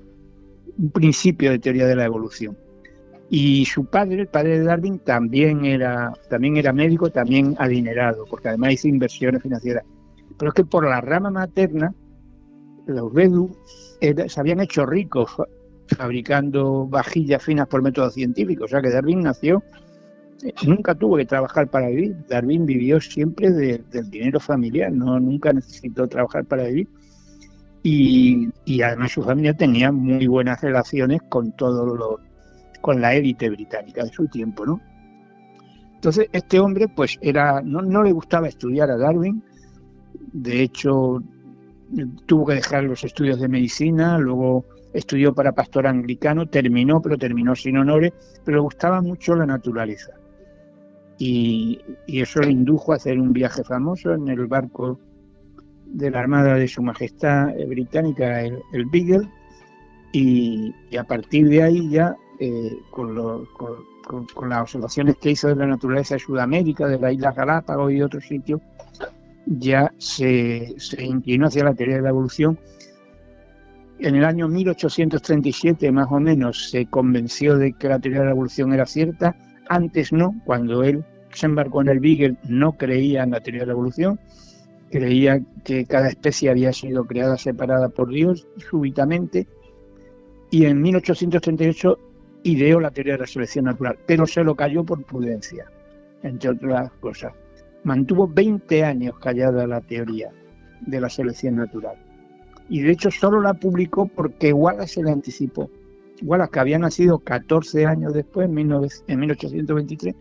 principio 0.92 1.50
de 1.50 1.58
teoría 1.58 1.86
de 1.86 1.96
la 1.96 2.04
evolución. 2.04 2.56
Y 3.28 3.64
su 3.66 3.84
padre, 3.84 4.22
el 4.22 4.26
padre 4.26 4.58
de 4.58 4.64
Darwin, 4.64 4.98
también 4.98 5.64
era, 5.64 6.12
también 6.28 6.56
era 6.56 6.72
médico, 6.72 7.10
también 7.10 7.54
adinerado, 7.58 8.24
porque 8.28 8.48
además 8.48 8.72
hizo 8.72 8.88
inversiones 8.88 9.42
financieras. 9.42 9.84
Pero 10.36 10.48
es 10.50 10.54
que 10.54 10.64
por 10.64 10.84
la 10.88 11.00
rama 11.00 11.30
materna, 11.30 11.94
los 12.86 13.12
Bedu 13.12 13.56
se 14.00 14.40
habían 14.40 14.60
hecho 14.60 14.84
ricos 14.84 15.30
fabricando 15.96 16.86
vajillas 16.86 17.42
finas 17.42 17.66
por 17.68 17.82
métodos 17.82 18.14
científicos. 18.14 18.66
O 18.66 18.68
sea 18.68 18.82
que 18.82 18.90
Darwin 18.90 19.20
nació 19.20 19.62
nunca 20.66 20.94
tuvo 20.94 21.16
que 21.16 21.26
trabajar 21.26 21.68
para 21.68 21.88
vivir. 21.88 22.16
Darwin 22.28 22.66
vivió 22.66 23.00
siempre 23.00 23.50
del 23.50 24.10
dinero 24.10 24.40
familiar, 24.40 24.92
no 24.92 25.18
nunca 25.20 25.52
necesitó 25.52 26.06
trabajar 26.08 26.44
para 26.44 26.64
vivir. 26.64 26.88
Y, 27.82 28.82
además 28.82 29.12
su 29.12 29.22
familia 29.22 29.54
tenía 29.54 29.90
muy 29.90 30.26
buenas 30.26 30.60
relaciones 30.60 31.22
con 31.28 31.52
todo 31.52 31.96
lo, 31.96 32.20
con 32.80 33.00
la 33.00 33.14
élite 33.14 33.48
británica 33.48 34.04
de 34.04 34.10
su 34.10 34.26
tiempo, 34.28 34.66
¿no? 34.66 34.80
Entonces 35.94 36.28
este 36.32 36.60
hombre, 36.60 36.88
pues 36.88 37.18
era, 37.20 37.60
no, 37.62 37.82
no 37.82 38.02
le 38.02 38.12
gustaba 38.12 38.48
estudiar 38.48 38.90
a 38.90 38.96
Darwin. 38.96 39.42
De 40.32 40.62
hecho, 40.62 41.22
tuvo 42.26 42.46
que 42.46 42.54
dejar 42.54 42.84
los 42.84 43.04
estudios 43.04 43.40
de 43.40 43.48
medicina, 43.48 44.18
luego 44.18 44.64
estudió 44.92 45.34
para 45.34 45.52
pastor 45.52 45.86
anglicano, 45.86 46.46
terminó, 46.46 47.00
pero 47.00 47.16
terminó 47.16 47.54
sin 47.54 47.76
honores, 47.76 48.12
pero 48.44 48.58
le 48.58 48.62
gustaba 48.62 49.00
mucho 49.00 49.34
la 49.34 49.46
naturaleza 49.46 50.12
y, 51.20 51.78
eso 52.06 52.40
le 52.40 52.50
indujo 52.50 52.92
a 52.92 52.96
hacer 52.96 53.20
un 53.20 53.32
viaje 53.32 53.62
famoso 53.62 54.14
en 54.14 54.26
el 54.28 54.46
barco 54.46 54.98
de 55.84 56.10
la 56.10 56.20
Armada 56.20 56.54
de 56.54 56.66
Su 56.66 56.82
Majestad 56.82 57.54
Británica, 57.68 58.42
el, 58.42 58.86
Beagle, 58.90 59.28
y, 60.12 60.74
a 60.96 61.04
partir 61.04 61.48
de 61.48 61.62
ahí 61.62 61.90
ya, 61.90 62.16
eh, 62.38 62.78
con, 62.90 63.14
las 63.14 64.60
observaciones 64.62 65.16
que 65.18 65.32
hizo 65.32 65.48
de 65.48 65.56
la 65.56 65.66
naturaleza 65.66 66.14
de 66.14 66.20
Sudamérica, 66.20 66.88
de 66.88 66.98
las 66.98 67.12
Islas 67.12 67.36
Galápagos 67.36 67.92
y 67.92 68.00
otros 68.00 68.24
sitios, 68.24 68.62
ya 69.46 69.92
se 69.98 70.74
inclinó 70.98 71.48
hacia 71.48 71.64
la 71.64 71.74
teoría 71.74 71.96
de 71.96 72.02
la 72.02 72.08
evolución. 72.08 72.58
En 74.02 74.14
el 74.14 74.24
año 74.24 74.48
1837, 74.48 75.92
más 75.92 76.08
o 76.10 76.18
menos, 76.20 76.70
se 76.70 76.86
convenció 76.86 77.58
de 77.58 77.74
que 77.74 77.86
la 77.86 77.98
teoría 77.98 78.20
de 78.20 78.26
la 78.26 78.30
evolución 78.30 78.72
era 78.72 78.86
cierta 78.86 79.36
antes 79.68 80.10
no, 80.10 80.40
cuando 80.46 80.82
él 80.82 81.04
se 81.32 81.44
embarcó 81.44 81.82
en 81.82 81.88
el 81.88 82.00
Beagle, 82.00 82.36
no 82.48 82.72
creía 82.78 83.22
en 83.22 83.32
la 83.32 83.40
teoría 83.40 83.60
de 83.60 83.66
la 83.66 83.72
evolución, 83.72 84.18
creía 84.90 85.42
que 85.64 85.84
cada 85.84 86.08
especie 86.08 86.48
había 86.48 86.72
sido 86.72 87.04
creada 87.04 87.36
separada 87.36 87.90
por 87.90 88.08
Dios 88.08 88.48
súbitamente, 88.70 89.46
y 90.50 90.64
en 90.64 90.80
1838 90.80 91.98
ideó 92.44 92.80
la 92.80 92.90
teoría 92.90 93.12
de 93.12 93.20
la 93.20 93.26
selección 93.26 93.66
natural, 93.66 93.98
pero 94.06 94.26
se 94.26 94.42
lo 94.42 94.56
cayó 94.56 94.82
por 94.82 95.04
prudencia, 95.04 95.66
entre 96.22 96.50
otras 96.50 96.90
cosas. 97.00 97.34
Mantuvo 97.84 98.26
20 98.26 98.82
años 98.82 99.18
callada 99.18 99.66
la 99.66 99.82
teoría 99.82 100.30
de 100.80 101.00
la 101.02 101.10
selección 101.10 101.56
natural. 101.56 102.09
Y 102.70 102.82
de 102.82 102.92
hecho 102.92 103.10
solo 103.10 103.40
la 103.40 103.52
publicó 103.52 104.06
porque 104.06 104.52
Wallace 104.52 104.94
se 104.94 105.02
la 105.02 105.10
anticipó. 105.10 105.68
Wallace, 106.22 106.52
que 106.52 106.60
había 106.60 106.78
nacido 106.78 107.18
14 107.18 107.84
años 107.84 108.14
después, 108.14 108.48
en, 108.48 108.54
1823, 108.54 110.14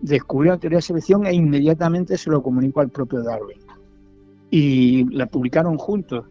descubrió 0.00 0.52
la 0.52 0.58
teoría 0.58 0.78
de 0.78 0.82
selección 0.82 1.26
e 1.26 1.34
inmediatamente 1.34 2.16
se 2.16 2.30
lo 2.30 2.42
comunicó 2.42 2.80
al 2.80 2.88
propio 2.88 3.22
Darwin. 3.22 3.58
Y 4.50 5.04
la 5.14 5.26
publicaron 5.26 5.76
juntos, 5.76 6.24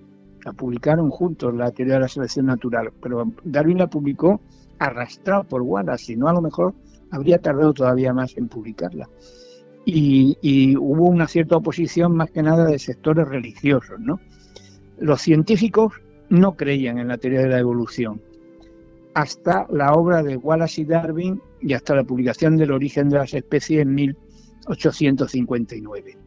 la 0.43 0.51
publicaron 0.53 1.12
juntos, 1.12 1.53
la 1.53 1.69
teoría 1.69 1.95
de 1.95 2.00
la 2.01 2.07
selección 2.07 2.48
natural, 2.48 2.91
pero 3.00 3.31
Darwin 3.43 3.77
la 3.77 3.88
publicó 3.88 4.41
arrastrado 4.79 5.43
por 5.43 5.62
Wallace, 5.62 6.05
si 6.05 6.15
no 6.15 6.27
a 6.27 6.33
lo 6.33 6.41
mejor 6.41 6.74
habría 7.12 7.38
tardado 7.38 7.71
todavía 7.71 8.13
más 8.13 8.36
en 8.36 8.48
publicarla. 8.48 9.07
Y, 9.86 10.38
y, 10.41 10.75
hubo 10.75 11.05
una 11.05 11.27
cierta 11.27 11.55
oposición 11.55 12.15
más 12.15 12.31
que 12.31 12.43
nada 12.43 12.65
de 12.65 12.79
sectores 12.79 13.27
religiosos, 13.27 14.00
¿no? 14.00 14.19
Los 15.00 15.22
científicos 15.22 15.94
no 16.29 16.56
creían 16.56 17.00
en 17.00 17.08
la 17.08 17.18
teoría 17.18 17.41
de 17.41 17.50
la 17.50 17.60
evolución, 17.60 18.22
hasta 19.13 19.65
la 19.70 19.94
obra 19.94 20.24
de 20.24 20.38
Wallace 20.38 20.82
y 20.82 20.86
Darwin 20.86 21.41
y 21.62 21.74
hasta 21.74 21.96
la 21.96 22.03
publicación 22.03 22.58
del 22.58 22.72
origen 22.72 23.10
de 23.10 23.18
las 23.18 23.34
especies 23.34 23.82
en 23.82 23.96
1859. 23.96 26.18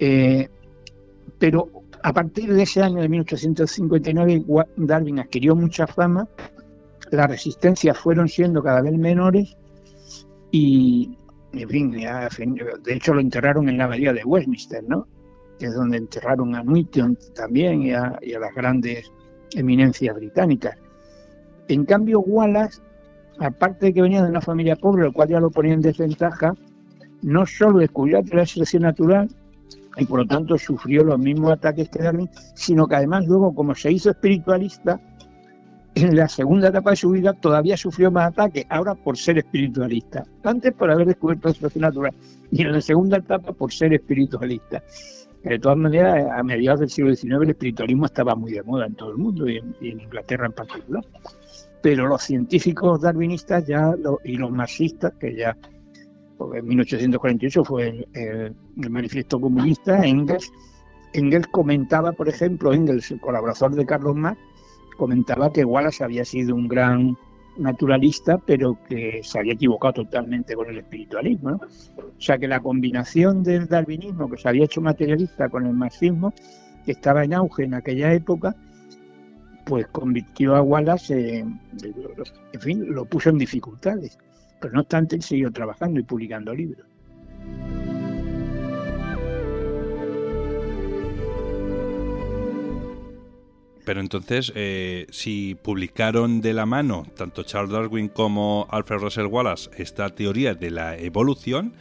Eh, 0.00 0.48
pero 1.38 1.68
a 2.02 2.12
partir 2.12 2.52
de 2.52 2.62
ese 2.62 2.82
año 2.82 3.00
de 3.00 3.08
1859 3.08 4.44
Darwin 4.76 5.20
adquirió 5.20 5.56
mucha 5.56 5.86
fama, 5.86 6.28
las 7.10 7.30
resistencias 7.30 7.98
fueron 7.98 8.28
siendo 8.28 8.62
cada 8.62 8.82
vez 8.82 8.92
menores 8.92 9.56
y, 10.50 11.16
en 11.52 11.68
fin, 11.68 11.90
de 11.90 12.94
hecho 12.94 13.14
lo 13.14 13.20
enterraron 13.20 13.68
en 13.68 13.78
la 13.78 13.84
abadía 13.84 14.12
de 14.12 14.24
Westminster, 14.24 14.84
¿no? 14.86 15.06
Que 15.58 15.66
es 15.66 15.74
donde 15.74 15.98
enterraron 15.98 16.54
a 16.54 16.62
Newton 16.62 17.18
también 17.34 17.82
y 17.82 17.92
a 17.92 18.18
las 18.22 18.54
grandes 18.54 19.10
eminencias 19.54 20.14
británicas. 20.16 20.76
En 21.68 21.84
cambio, 21.84 22.20
Wallace, 22.20 22.80
aparte 23.38 23.86
de 23.86 23.94
que 23.94 24.02
venía 24.02 24.22
de 24.22 24.30
una 24.30 24.40
familia 24.40 24.76
pobre, 24.76 25.04
lo 25.04 25.12
cual 25.12 25.28
ya 25.28 25.40
lo 25.40 25.50
ponía 25.50 25.74
en 25.74 25.82
desventaja, 25.82 26.54
no 27.22 27.46
solo 27.46 27.78
descubrió 27.78 28.22
la 28.32 28.46
selección 28.46 28.82
natural 28.84 29.28
y 29.96 30.04
por 30.04 30.20
lo 30.20 30.26
tanto 30.26 30.56
sufrió 30.56 31.02
los 31.02 31.18
mismos 31.18 31.52
ataques 31.52 31.88
que 31.88 32.02
Darwin, 32.02 32.30
sino 32.54 32.86
que 32.86 32.96
además 32.96 33.26
luego, 33.26 33.54
como 33.54 33.74
se 33.74 33.90
hizo 33.90 34.10
espiritualista, 34.10 35.00
en 35.94 36.14
la 36.14 36.28
segunda 36.28 36.68
etapa 36.68 36.90
de 36.90 36.96
su 36.96 37.10
vida 37.10 37.32
todavía 37.32 37.76
sufrió 37.76 38.10
más 38.10 38.28
ataques, 38.28 38.64
ahora 38.68 38.94
por 38.94 39.16
ser 39.16 39.38
espiritualista. 39.38 40.24
Antes 40.44 40.72
por 40.72 40.90
haber 40.90 41.08
descubierto 41.08 41.48
la 41.48 41.54
selección 41.54 41.82
natural 41.82 42.14
y 42.52 42.62
en 42.62 42.72
la 42.72 42.80
segunda 42.80 43.16
etapa 43.18 43.52
por 43.52 43.72
ser 43.72 43.92
espiritualista. 43.92 44.82
De 45.42 45.58
todas 45.58 45.78
maneras, 45.78 46.26
a 46.32 46.42
mediados 46.42 46.80
del 46.80 46.90
siglo 46.90 47.14
XIX 47.14 47.42
el 47.42 47.50
espiritualismo 47.50 48.06
estaba 48.06 48.34
muy 48.34 48.52
de 48.52 48.62
moda 48.62 48.86
en 48.86 48.94
todo 48.94 49.12
el 49.12 49.18
mundo 49.18 49.48
y 49.48 49.58
en 49.58 49.74
Inglaterra 49.80 50.46
en 50.46 50.52
particular. 50.52 51.04
Pero 51.80 52.08
los 52.08 52.22
científicos 52.22 53.00
darwinistas 53.00 53.66
ya 53.66 53.94
y 54.24 54.36
los 54.36 54.50
marxistas, 54.50 55.12
que 55.20 55.34
ya 55.36 55.56
en 56.54 56.66
1848 56.66 57.64
fue 57.64 58.06
el, 58.14 58.54
manifiesto 58.90 59.40
comunista, 59.40 60.04
Engels, 60.04 60.52
Engels 61.12 61.46
comentaba, 61.48 62.12
por 62.12 62.28
ejemplo, 62.28 62.72
Engels, 62.72 63.10
el 63.10 63.20
colaborador 63.20 63.74
de 63.74 63.86
Carlos 63.86 64.16
Marx, 64.16 64.40
comentaba 64.96 65.52
que 65.52 65.64
Wallace 65.64 66.04
había 66.04 66.24
sido 66.24 66.54
un 66.54 66.68
gran 66.68 67.16
naturalista, 67.58 68.38
pero 68.38 68.78
que 68.88 69.20
se 69.22 69.38
había 69.38 69.54
equivocado 69.54 70.04
totalmente 70.04 70.54
con 70.54 70.68
el 70.70 70.78
espiritualismo. 70.78 71.60
O 71.96 72.20
sea 72.20 72.38
que 72.38 72.48
la 72.48 72.60
combinación 72.60 73.42
del 73.42 73.66
darwinismo, 73.66 74.30
que 74.30 74.38
se 74.38 74.48
había 74.48 74.64
hecho 74.64 74.80
materialista, 74.80 75.48
con 75.48 75.66
el 75.66 75.74
marxismo, 75.74 76.32
que 76.84 76.92
estaba 76.92 77.24
en 77.24 77.34
auge 77.34 77.64
en 77.64 77.74
aquella 77.74 78.12
época, 78.12 78.54
pues 79.64 79.86
convirtió 79.88 80.56
a 80.56 80.62
Wallace, 80.62 81.38
en, 81.38 81.60
en 82.52 82.60
fin, 82.60 82.94
lo 82.94 83.04
puso 83.04 83.30
en 83.30 83.38
dificultades. 83.38 84.18
Pero 84.60 84.74
no 84.74 84.80
obstante, 84.80 85.16
él 85.16 85.22
siguió 85.22 85.52
trabajando 85.52 86.00
y 86.00 86.02
publicando 86.02 86.54
libros. 86.54 86.86
Pero 93.88 94.02
entonces, 94.02 94.52
eh, 94.54 95.06
si 95.08 95.54
publicaron 95.54 96.42
de 96.42 96.52
la 96.52 96.66
mano 96.66 97.06
tanto 97.16 97.42
Charles 97.42 97.72
Darwin 97.72 98.08
como 98.08 98.66
Alfred 98.70 98.98
Russell 98.98 99.24
Wallace 99.24 99.70
esta 99.78 100.10
teoría 100.10 100.54
de 100.54 100.70
la 100.70 100.98
evolución, 100.98 101.72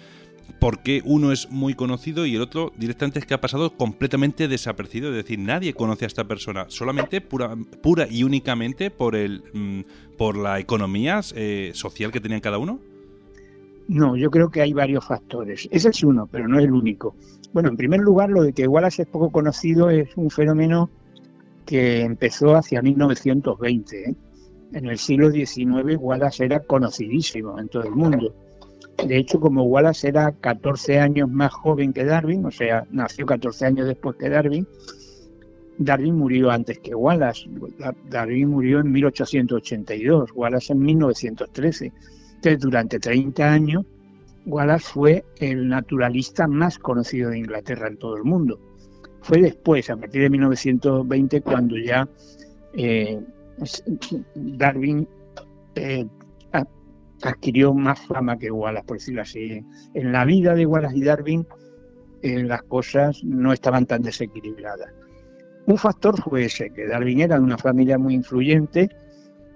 ¿por 0.58 0.80
qué 0.84 1.02
uno 1.04 1.34
es 1.34 1.52
muy 1.52 1.74
conocido 1.74 2.26
y 2.26 2.36
el 2.36 2.42
otro 2.42 2.72
directamente 2.78 3.20
es 3.20 3.26
que 3.26 3.34
ha 3.34 3.42
pasado 3.42 3.76
completamente 3.76 4.48
desapercibido? 4.48 5.10
Es 5.10 5.18
decir, 5.18 5.38
nadie 5.38 5.74
conoce 5.74 6.06
a 6.06 6.08
esta 6.08 6.24
persona, 6.24 6.68
solamente 6.70 7.20
pura, 7.20 7.58
pura 7.84 8.08
y 8.10 8.24
únicamente 8.24 8.90
por, 8.90 9.14
el, 9.14 9.44
mm, 9.54 9.82
por 10.18 10.38
la 10.38 10.62
economía 10.62 11.20
eh, 11.36 11.72
social 11.74 12.14
que 12.14 12.22
tenían 12.22 12.40
cada 12.40 12.58
uno. 12.58 12.80
No, 13.90 14.16
yo 14.16 14.32
creo 14.32 14.50
que 14.50 14.62
hay 14.62 14.72
varios 14.72 15.06
factores. 15.06 15.68
Ese 15.72 15.90
es 15.90 16.02
uno, 16.06 16.26
pero 16.32 16.48
no 16.48 16.58
es 16.58 16.64
el 16.64 16.72
único. 16.72 17.18
Bueno, 17.52 17.68
en 17.68 17.76
primer 17.76 18.00
lugar, 18.00 18.30
lo 18.30 18.44
de 18.44 18.54
que 18.54 18.66
Wallace 18.66 19.02
es 19.02 19.10
poco 19.10 19.30
conocido 19.30 19.90
es 19.90 20.16
un 20.16 20.30
fenómeno 20.30 20.90
que 21.68 22.02
empezó 22.02 22.56
hacia 22.56 22.82
1920. 22.82 24.10
¿eh? 24.10 24.16
En 24.74 24.86
el 24.88 24.98
siglo 24.98 25.30
XIX 25.30 25.98
Wallace 26.00 26.46
era 26.46 26.62
conocidísimo 26.62 27.60
en 27.60 27.68
todo 27.68 27.84
el 27.84 27.92
mundo. 27.92 28.34
De 29.06 29.18
hecho, 29.18 29.40
como 29.40 29.64
Wallace 29.64 30.08
era 30.08 30.32
14 30.32 31.00
años 31.00 31.30
más 31.30 31.54
joven 31.54 31.94
que 31.94 32.04
Darwin, 32.04 32.46
o 32.46 32.52
sea, 32.52 32.88
nació 32.90 33.28
14 33.28 33.66
años 33.66 33.88
después 33.88 34.16
que 34.18 34.30
Darwin, 34.30 34.68
Darwin 35.78 36.16
murió 36.16 36.50
antes 36.50 36.80
que 36.80 36.96
Wallace. 36.96 37.48
Darwin 38.10 38.50
murió 38.50 38.80
en 38.80 38.92
1882, 38.92 40.32
Wallace 40.34 40.74
en 40.74 40.80
1913. 40.80 41.94
Entonces, 42.36 42.60
durante 42.60 43.00
30 43.00 43.52
años, 43.52 43.86
Wallace 44.46 44.88
fue 44.88 45.26
el 45.40 45.68
naturalista 45.68 46.48
más 46.48 46.80
conocido 46.80 47.30
de 47.30 47.40
Inglaterra 47.40 47.88
en 47.90 47.98
todo 47.98 48.16
el 48.16 48.24
mundo. 48.24 48.60
Fue 49.22 49.42
después, 49.42 49.90
a 49.90 49.98
partir 49.98 50.22
de 50.22 50.30
1920, 50.30 51.42
cuando 51.42 51.78
ya 51.78 52.08
eh, 52.74 53.20
Darwin 54.36 55.08
eh, 55.76 56.06
adquirió 57.24 57.74
más 57.74 58.00
fama 58.02 58.38
que 58.38 58.52
Wallace, 58.52 58.86
por 58.86 58.98
decirlo 58.98 59.22
así. 59.24 59.64
En 59.94 60.12
la 60.12 60.24
vida 60.26 60.54
de 60.54 60.66
Wallace 60.66 60.98
y 60.98 61.04
Darwin 61.04 61.48
eh, 62.22 62.44
las 62.44 62.62
cosas 62.64 63.24
no 63.24 63.52
estaban 63.54 63.86
tan 63.86 64.04
desequilibradas. 64.04 64.94
Un 65.66 65.78
factor 65.78 66.22
fue 66.22 66.46
ese, 66.46 66.70
que 66.70 66.88
Darwin 66.88 67.22
era 67.22 67.36
de 67.38 67.42
una 67.42 67.58
familia 67.58 67.98
muy 67.98 68.14
influyente 68.14 68.90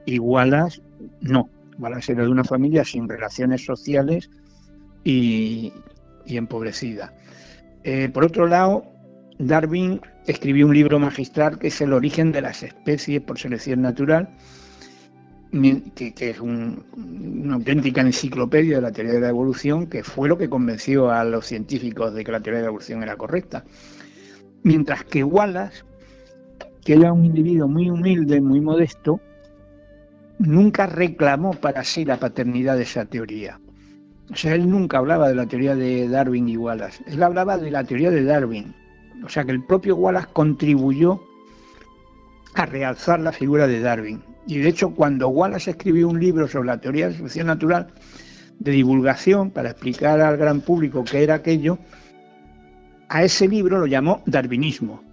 y 0.05 0.19
Wallace 0.19 0.81
no. 1.21 1.49
Wallace 1.79 2.11
era 2.13 2.23
de 2.23 2.29
una 2.29 2.43
familia 2.43 2.83
sin 2.83 3.07
relaciones 3.07 3.63
sociales 3.63 4.29
y, 5.03 5.71
empobrecida. 6.25 7.13
por 8.13 8.25
otro 8.25 8.47
lado, 8.47 8.83
Darwin 9.47 10.01
escribió 10.27 10.67
un 10.67 10.73
libro 10.73 10.99
magistral 10.99 11.57
que 11.57 11.67
es 11.67 11.81
El 11.81 11.93
origen 11.93 12.31
de 12.31 12.41
las 12.41 12.63
especies 12.63 13.21
por 13.21 13.39
selección 13.39 13.81
natural, 13.81 14.29
que, 15.51 16.29
es 16.29 16.39
una 16.39 17.55
auténtica 17.55 18.01
enciclopedia 18.01 18.77
de 18.77 18.81
la 18.81 18.91
teoría 18.91 19.13
de 19.13 19.21
la 19.21 19.29
evolución, 19.29 19.87
que 19.87 20.03
fue 20.03 20.29
lo 20.29 20.37
que 20.37 20.49
convenció 20.49 21.11
a 21.11 21.23
los 21.25 21.45
científicos 21.45 22.13
de 22.13 22.23
que 22.23 22.31
la 22.31 22.39
teoría 22.39 22.59
de 22.59 22.65
la 22.65 22.69
evolución 22.69 23.03
era 23.03 23.17
correcta. 23.17 23.65
Mientras 24.63 25.03
que 25.03 25.23
Wallace, 25.23 25.83
que 26.85 26.93
era 26.93 27.11
un 27.11 27.25
individuo 27.25 27.67
muy 27.67 27.89
humilde, 27.89 28.39
muy 28.39 28.61
modesto, 28.61 29.19
nunca 30.39 30.85
reclamó 30.85 31.53
para 31.53 31.83
sí 31.83 32.05
la 32.05 32.17
paternidad 32.17 32.77
de 32.77 32.83
esa 32.83 33.05
teoría. 33.05 33.59
O 34.31 34.35
sea, 34.35 34.55
él 34.55 34.69
nunca 34.69 34.99
hablaba 34.99 35.27
de 35.27 35.35
la 35.35 35.47
teoría 35.47 35.75
de 35.75 36.07
Darwin 36.07 36.47
y 36.47 36.55
Wallace, 36.55 37.03
él 37.07 37.21
hablaba 37.21 37.57
de 37.57 37.71
la 37.71 37.83
teoría 37.83 38.11
de 38.11 38.23
Darwin, 38.23 38.73
o 39.23 39.29
sea 39.29 39.43
que 39.43 39.51
el 39.51 39.63
propio 39.63 39.95
Wallace 39.95 40.27
contribuyó 40.33 41.21
a 42.53 42.65
realzar 42.65 43.19
la 43.19 43.31
figura 43.31 43.67
de 43.67 43.79
Darwin. 43.79 44.23
Y 44.47 44.59
de 44.59 44.69
hecho, 44.69 44.91
cuando 44.91 45.29
Wallace 45.29 45.71
escribió 45.71 46.07
un 46.09 46.19
libro 46.19 46.47
sobre 46.47 46.67
la 46.67 46.79
teoría 46.79 47.05
de 47.05 47.11
la 47.11 47.17
selección 47.17 47.47
natural 47.47 47.87
de 48.59 48.71
divulgación 48.71 49.51
para 49.51 49.71
explicar 49.71 50.19
al 50.21 50.37
gran 50.37 50.61
público 50.61 51.03
qué 51.03 51.23
era 51.23 51.35
aquello, 51.35 51.77
a 53.09 53.23
ese 53.23 53.47
libro 53.47 53.79
lo 53.79 53.87
llamó 53.87 54.21
Darwinismo. 54.25 55.03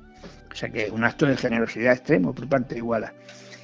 O 0.51 0.55
sea 0.55 0.71
que 0.71 0.87
es 0.87 0.90
un 0.90 1.05
acto 1.05 1.27
de 1.27 1.37
generosidad 1.37 1.92
extremo 1.92 2.35
por 2.35 2.49
parte 2.49 2.75
de 2.75 2.83
Wallace. 2.83 3.14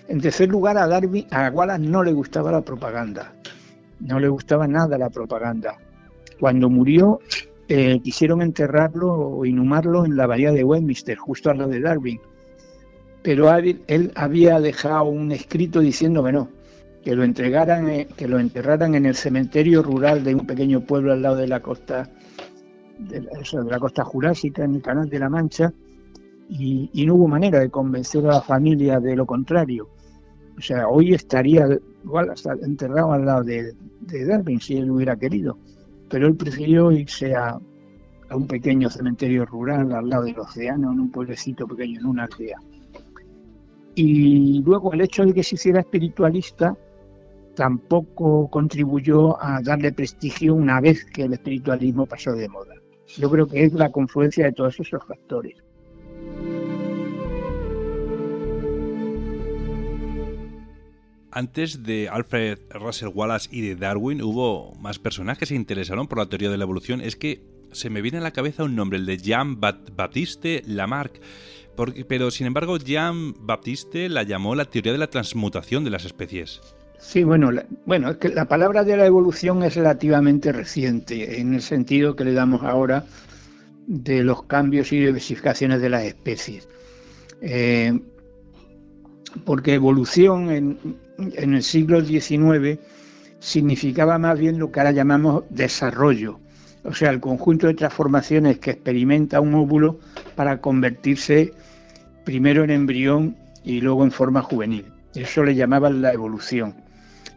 En 0.08 0.20
tercer 0.20 0.48
lugar, 0.48 0.76
a, 0.76 0.86
Darwin, 0.86 1.26
a 1.30 1.48
Wallace 1.50 1.80
no 1.80 2.02
le 2.02 2.12
gustaba 2.12 2.52
la 2.52 2.60
propaganda. 2.60 3.32
No 4.00 4.20
le 4.20 4.28
gustaba 4.28 4.68
nada 4.68 4.98
la 4.98 5.08
propaganda. 5.08 5.78
Cuando 6.38 6.68
murió, 6.68 7.20
eh, 7.66 8.00
quisieron 8.00 8.42
enterrarlo 8.42 9.10
o 9.12 9.46
inhumarlo 9.46 10.04
en 10.04 10.16
la 10.16 10.26
bahía 10.26 10.52
de 10.52 10.64
Westminster, 10.64 11.16
justo 11.16 11.50
al 11.50 11.58
lado 11.58 11.70
de 11.70 11.80
Darwin. 11.80 12.20
Pero 13.22 13.50
él 13.54 14.12
había 14.14 14.60
dejado 14.60 15.04
un 15.04 15.32
escrito 15.32 15.80
diciendo 15.80 16.22
que 16.22 16.32
no, 16.32 16.50
que 17.02 17.14
lo 17.14 17.24
entregaran, 17.24 17.88
eh, 17.88 18.08
que 18.16 18.28
lo 18.28 18.38
enterraran 18.38 18.94
en 18.94 19.06
el 19.06 19.14
cementerio 19.14 19.82
rural 19.82 20.24
de 20.24 20.34
un 20.34 20.46
pequeño 20.46 20.82
pueblo 20.82 21.14
al 21.14 21.22
lado 21.22 21.36
de 21.36 21.48
la 21.48 21.60
costa, 21.60 22.10
de 22.98 23.22
la, 23.22 23.78
costa 23.78 24.04
jurásica, 24.04 24.64
en 24.64 24.74
el 24.74 24.82
Canal 24.82 25.08
de 25.08 25.18
la 25.18 25.30
Mancha, 25.30 25.72
y, 26.50 26.90
no 27.06 27.14
hubo 27.14 27.28
manera 27.28 27.60
de 27.60 27.70
convencer 27.70 28.26
a 28.26 28.34
la 28.34 28.42
familia 28.42 29.00
de 29.00 29.16
lo 29.16 29.24
contrario. 29.24 29.88
O 30.58 30.60
sea, 30.60 30.86
hoy 30.88 31.14
estaría 31.14 31.66
igual 32.04 32.30
enterrado 32.62 33.12
al 33.12 33.24
lado 33.24 33.42
de 33.42 33.74
Darwin 34.26 34.60
si 34.60 34.76
él 34.76 34.90
hubiera 34.90 35.16
querido 35.16 35.56
pero 36.08 36.26
él 36.26 36.36
prefirió 36.36 36.92
irse 36.92 37.34
a, 37.34 37.58
un 38.30 38.46
pequeño 38.48 38.90
cementerio 38.90 39.44
rural 39.44 39.92
al 39.92 40.08
lado 40.08 40.24
del 40.24 40.38
océano, 40.38 40.92
en 40.92 41.00
un 41.00 41.10
pueblecito 41.10 41.68
pequeño, 41.68 42.00
en 42.00 42.06
una 42.06 42.24
aldea. 42.24 42.58
Y 43.94 44.60
luego 44.64 44.92
el 44.92 45.02
hecho 45.02 45.24
de 45.24 45.32
que 45.32 45.44
se 45.44 45.54
hiciera 45.54 45.80
espiritualista 45.80 46.76
tampoco 47.54 48.48
contribuyó 48.50 49.40
a 49.40 49.60
darle 49.62 49.92
prestigio 49.92 50.54
una 50.54 50.80
vez 50.80 51.04
que 51.04 51.22
el 51.22 51.34
espiritualismo 51.34 52.06
pasó 52.06 52.32
de 52.32 52.48
moda. 52.48 52.74
Yo 53.16 53.30
creo 53.30 53.46
que 53.46 53.62
es 53.62 53.72
la 53.74 53.92
confluencia 53.92 54.46
de 54.46 54.52
todos 54.52 54.80
esos 54.80 55.04
factores. 55.06 55.62
Antes 61.36 61.82
de 61.82 62.08
Alfred 62.08 62.60
Russell 62.70 63.08
Wallace 63.12 63.48
y 63.50 63.60
de 63.62 63.74
Darwin 63.74 64.22
hubo 64.22 64.72
más 64.76 65.00
personajes 65.00 65.40
que 65.40 65.46
se 65.46 65.56
interesaron 65.56 66.06
por 66.06 66.18
la 66.18 66.26
teoría 66.26 66.48
de 66.48 66.56
la 66.56 66.62
evolución. 66.62 67.00
Es 67.00 67.16
que 67.16 67.40
se 67.72 67.90
me 67.90 68.02
viene 68.02 68.18
a 68.18 68.20
la 68.20 68.30
cabeza 68.30 68.62
un 68.62 68.76
nombre, 68.76 68.98
el 68.98 69.04
de 69.04 69.18
Jean 69.18 69.60
Baptiste 69.60 70.62
Lamarck. 70.64 71.20
pero 72.06 72.30
sin 72.30 72.46
embargo, 72.46 72.76
Jean 72.76 73.34
Baptiste 73.40 74.08
la 74.08 74.22
llamó 74.22 74.54
la 74.54 74.66
teoría 74.66 74.92
de 74.92 74.98
la 74.98 75.08
transmutación 75.08 75.82
de 75.82 75.90
las 75.90 76.04
especies. 76.04 76.60
Sí, 77.00 77.24
bueno, 77.24 77.50
bueno, 77.84 78.10
es 78.10 78.18
que 78.18 78.28
la 78.28 78.44
palabra 78.44 78.84
de 78.84 78.96
la 78.96 79.04
evolución 79.04 79.64
es 79.64 79.74
relativamente 79.74 80.52
reciente, 80.52 81.40
en 81.40 81.54
el 81.54 81.62
sentido 81.62 82.14
que 82.14 82.22
le 82.22 82.32
damos 82.32 82.62
ahora 82.62 83.06
de 83.88 84.22
los 84.22 84.44
cambios 84.44 84.92
y 84.92 85.00
diversificaciones 85.00 85.80
de 85.80 85.90
las 85.90 86.04
especies. 86.04 86.68
Eh, 87.42 87.98
porque 89.44 89.74
evolución 89.74 90.50
en, 90.50 90.78
en 91.18 91.54
el 91.54 91.62
siglo 91.62 92.00
XIX 92.04 92.78
significaba 93.40 94.18
más 94.18 94.38
bien 94.38 94.58
lo 94.58 94.70
que 94.70 94.80
ahora 94.80 94.92
llamamos 94.92 95.44
desarrollo, 95.50 96.40
o 96.84 96.94
sea, 96.94 97.10
el 97.10 97.20
conjunto 97.20 97.66
de 97.66 97.74
transformaciones 97.74 98.58
que 98.58 98.72
experimenta 98.72 99.40
un 99.40 99.54
óvulo 99.54 99.98
para 100.34 100.60
convertirse 100.60 101.52
primero 102.24 102.62
en 102.64 102.70
embrión 102.70 103.36
y 103.64 103.80
luego 103.80 104.04
en 104.04 104.12
forma 104.12 104.42
juvenil. 104.42 104.86
Eso 105.14 105.44
le 105.44 105.54
llamaban 105.54 106.02
la 106.02 106.12
evolución. 106.12 106.74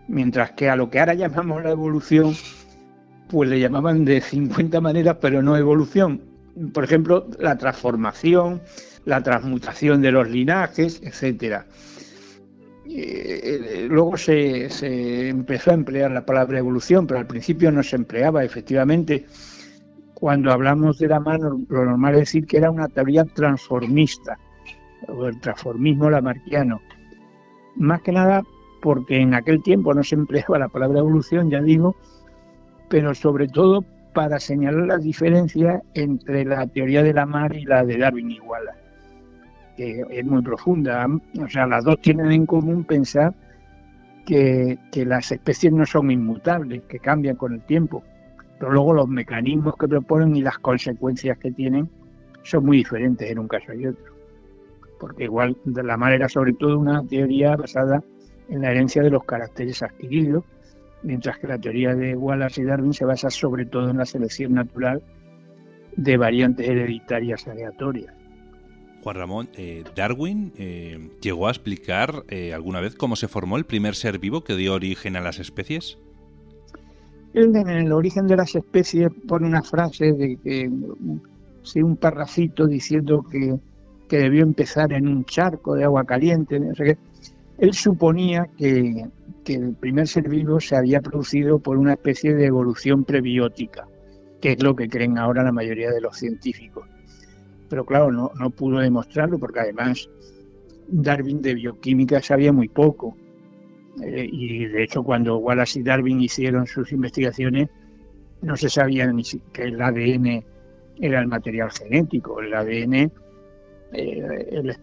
Mientras 0.07 0.51
que 0.51 0.69
a 0.69 0.75
lo 0.75 0.89
que 0.89 0.99
ahora 0.99 1.13
llamamos 1.13 1.63
la 1.63 1.71
evolución, 1.71 2.35
pues 3.29 3.49
le 3.49 3.59
llamaban 3.59 4.03
de 4.05 4.21
50 4.21 4.81
maneras, 4.81 5.17
pero 5.21 5.41
no 5.41 5.55
evolución. 5.55 6.21
Por 6.73 6.83
ejemplo, 6.83 7.27
la 7.39 7.57
transformación, 7.57 8.61
la 9.07 9.23
transmutación 9.23 10.01
de 10.01 10.11
los 10.11 10.29
linajes, 10.29 11.01
etcétera. 11.01 11.65
Eh, 12.89 13.87
luego 13.89 14.17
se, 14.17 15.29
empezó 15.29 15.71
a 15.71 15.75
emplear 15.75 16.11
la 16.11 16.25
palabra 16.25 16.59
evolución, 16.59 17.07
pero 17.07 17.21
al 17.21 17.25
principio 17.25 17.71
no 17.71 17.83
se 17.83 17.95
empleaba 17.95 18.43
efectivamente. 18.43 19.25
Cuando 20.13 20.51
hablamos 20.51 20.99
de 20.99 21.07
la 21.07 21.21
mano, 21.21 21.57
lo 21.69 21.85
normal 21.85 22.15
es 22.15 22.19
decir 22.21 22.45
que 22.45 22.57
era 22.57 22.69
una 22.69 22.89
teoría 22.89 23.23
transformista, 23.23 24.37
o 25.07 25.27
el 25.27 25.39
transformismo 25.39 26.09
lamarquiano. 26.09 26.81
Más 27.77 28.01
que 28.01 28.11
nada 28.11 28.43
porque 28.81 29.21
en 29.21 29.33
aquel 29.35 29.63
tiempo 29.63 29.93
no 29.93 30.03
se 30.03 30.15
empleaba 30.15 30.59
la 30.59 30.67
palabra 30.67 30.99
evolución, 30.99 31.49
ya 31.49 31.61
digo, 31.61 31.95
pero 32.89 33.15
sobre 33.15 33.47
todo 33.47 33.85
para 34.13 34.37
señalar 34.39 34.85
las 34.85 35.03
diferencias 35.03 35.81
entre 35.93 36.43
la 36.43 36.67
teoría 36.67 37.03
de 37.03 37.13
la 37.13 37.25
mar 37.25 37.55
y 37.55 37.63
la 37.63 37.85
de 37.85 37.97
Darwin 37.99 38.37
Wallace, 38.41 38.86
que 39.77 40.03
es 40.09 40.25
muy 40.25 40.41
profunda. 40.41 41.07
O 41.41 41.47
sea, 41.47 41.67
las 41.67 41.85
dos 41.85 42.01
tienen 42.01 42.31
en 42.31 42.45
común 42.45 42.83
pensar 42.83 43.33
que, 44.25 44.77
que 44.91 45.05
las 45.05 45.31
especies 45.31 45.71
no 45.71 45.85
son 45.85 46.11
inmutables, 46.11 46.81
que 46.89 46.99
cambian 46.99 47.37
con 47.37 47.53
el 47.53 47.61
tiempo, 47.61 48.03
pero 48.59 48.71
luego 48.71 48.93
los 48.93 49.07
mecanismos 49.07 49.75
que 49.77 49.87
proponen 49.87 50.35
y 50.35 50.41
las 50.41 50.57
consecuencias 50.57 51.37
que 51.37 51.51
tienen 51.51 51.89
son 52.43 52.65
muy 52.65 52.77
diferentes 52.77 53.29
en 53.29 53.39
un 53.39 53.47
caso 53.47 53.73
y 53.73 53.85
otro. 53.85 54.13
Porque 54.99 55.25
igual 55.25 55.55
de 55.63 55.83
la 55.83 55.95
mar 55.95 56.11
era 56.11 56.27
sobre 56.27 56.53
todo 56.53 56.79
una 56.79 57.05
teoría 57.05 57.55
basada 57.55 58.03
en 58.49 58.61
la 58.61 58.71
herencia 58.71 59.03
de 59.03 59.11
los 59.11 59.23
caracteres 59.25 59.83
adquiridos, 59.83 60.43
mientras 61.03 61.37
que 61.37 61.47
la 61.47 61.59
teoría 61.59 61.93
de 61.93 62.15
Wallace 62.15 62.61
y 62.61 62.65
Darwin 62.65 62.93
se 62.93 63.05
basa 63.05 63.29
sobre 63.29 63.65
todo 63.65 63.91
en 63.91 63.97
la 63.97 64.05
selección 64.05 64.53
natural 64.53 65.03
de 65.95 66.17
variantes 66.17 66.67
hereditarias 66.67 67.47
aleatorias. 67.47 68.16
Juan 69.07 69.15
Ramón, 69.15 69.49
eh, 69.55 69.85
Darwin 69.95 70.51
eh, 70.57 71.11
llegó 71.21 71.47
a 71.47 71.51
explicar 71.51 72.25
eh, 72.27 72.53
alguna 72.53 72.81
vez 72.81 72.93
cómo 72.93 73.15
se 73.15 73.29
formó 73.29 73.55
el 73.55 73.63
primer 73.63 73.95
ser 73.95 74.19
vivo 74.19 74.43
que 74.43 74.57
dio 74.57 74.73
origen 74.73 75.15
a 75.15 75.21
las 75.21 75.39
especies. 75.39 75.97
En 77.33 77.55
el 77.55 77.93
origen 77.93 78.27
de 78.27 78.35
las 78.35 78.53
especies 78.53 79.09
pone 79.25 79.47
una 79.47 79.63
frase 79.63 80.11
de 80.11 80.69
sí, 81.63 81.81
un 81.81 81.95
parrafito 81.95 82.67
diciendo 82.67 83.23
que, 83.31 83.57
que, 84.09 84.17
debió 84.17 84.43
empezar 84.43 84.91
en 84.91 85.07
un 85.07 85.23
charco 85.23 85.75
de 85.75 85.85
agua 85.85 86.03
caliente. 86.03 86.59
Sé 86.75 86.83
qué. 86.83 86.97
Él 87.59 87.73
suponía 87.73 88.49
que, 88.57 89.05
que 89.45 89.53
el 89.53 89.73
primer 89.75 90.09
ser 90.09 90.27
vivo 90.27 90.59
se 90.59 90.75
había 90.75 90.99
producido 90.99 91.59
por 91.59 91.77
una 91.77 91.93
especie 91.93 92.35
de 92.35 92.47
evolución 92.47 93.05
prebiótica, 93.05 93.87
que 94.41 94.51
es 94.51 94.61
lo 94.61 94.75
que 94.75 94.89
creen 94.89 95.17
ahora 95.17 95.43
la 95.43 95.53
mayoría 95.53 95.91
de 95.91 96.01
los 96.01 96.17
científicos. 96.17 96.89
Pero 97.69 97.85
claro, 97.85 98.11
no, 98.11 98.31
no 98.39 98.49
pudo 98.49 98.79
demostrarlo 98.79 99.37
porque 99.39 99.59
además 99.59 100.09
Darwin 100.87 101.41
de 101.41 101.53
bioquímica 101.55 102.21
sabía 102.21 102.51
muy 102.53 102.69
poco. 102.69 103.15
Eh, 104.01 104.29
y 104.31 104.65
de 104.65 104.83
hecho 104.83 105.03
cuando 105.03 105.37
Wallace 105.37 105.79
y 105.79 105.83
Darwin 105.83 106.21
hicieron 106.21 106.67
sus 106.67 106.91
investigaciones 106.91 107.69
no 108.43 108.55
se 108.55 108.69
sabía 108.69 109.11
ni 109.11 109.23
que 109.51 109.63
el 109.63 109.81
ADN 109.81 110.45
era 110.99 111.19
el 111.19 111.27
material 111.27 111.71
genético, 111.71 112.39
el 112.39 112.53
ADN 112.53 113.11
eh, 113.93 114.75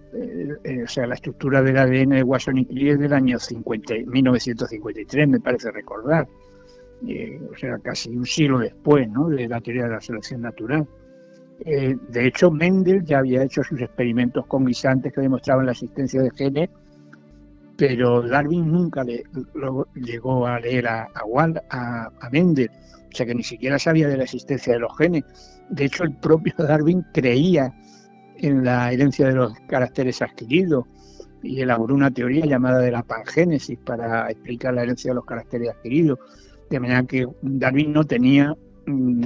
eh, 0.64 0.82
o 0.82 0.88
sea, 0.88 1.06
la 1.06 1.14
estructura 1.14 1.62
del 1.62 1.76
ADN 1.76 2.08
de 2.10 2.22
Watson 2.24 2.58
y 2.58 2.66
Crick 2.66 2.88
es 2.88 2.98
del 2.98 3.12
año 3.12 3.38
50, 3.38 3.94
1953, 4.06 5.28
me 5.28 5.40
parece 5.40 5.70
recordar. 5.70 6.26
O 7.02 7.56
sea, 7.56 7.78
casi 7.78 8.16
un 8.16 8.24
siglo 8.24 8.58
después 8.58 9.08
¿no? 9.10 9.28
de 9.28 9.46
la 9.46 9.60
teoría 9.60 9.84
de 9.84 9.90
la 9.90 10.00
selección 10.00 10.40
natural. 10.40 10.88
De 11.60 12.26
hecho, 12.26 12.50
Mendel 12.50 13.04
ya 13.04 13.18
había 13.18 13.42
hecho 13.42 13.62
sus 13.62 13.80
experimentos 13.80 14.46
con 14.46 14.64
guisantes 14.64 15.12
que 15.12 15.20
demostraban 15.20 15.66
la 15.66 15.72
existencia 15.72 16.20
de 16.20 16.30
genes, 16.32 16.70
pero 17.76 18.22
Darwin 18.22 18.70
nunca 18.70 19.04
le, 19.04 19.24
llegó 19.94 20.46
a 20.46 20.60
leer 20.60 20.86
a, 20.88 21.08
a, 21.70 22.10
a 22.20 22.30
Mendel, 22.30 22.70
o 22.70 23.16
sea 23.16 23.26
que 23.26 23.34
ni 23.34 23.42
siquiera 23.42 23.78
sabía 23.78 24.08
de 24.08 24.16
la 24.16 24.24
existencia 24.24 24.72
de 24.72 24.80
los 24.80 24.96
genes. 24.96 25.24
De 25.70 25.84
hecho, 25.84 26.04
el 26.04 26.12
propio 26.16 26.52
Darwin 26.58 27.04
creía 27.12 27.72
en 28.38 28.64
la 28.64 28.92
herencia 28.92 29.28
de 29.28 29.34
los 29.34 29.54
caracteres 29.68 30.20
adquiridos 30.22 30.84
y 31.42 31.60
elaboró 31.60 31.94
una 31.94 32.10
teoría 32.10 32.46
llamada 32.46 32.78
de 32.80 32.90
la 32.90 33.02
pangénesis 33.02 33.78
para 33.84 34.30
explicar 34.30 34.74
la 34.74 34.82
herencia 34.82 35.10
de 35.10 35.16
los 35.16 35.24
caracteres 35.24 35.70
adquiridos, 35.70 36.18
de 36.70 36.80
manera 36.80 37.04
que 37.04 37.26
Darwin 37.42 37.92
no 37.92 38.04
tenía 38.04 38.54
mm, 38.86 39.24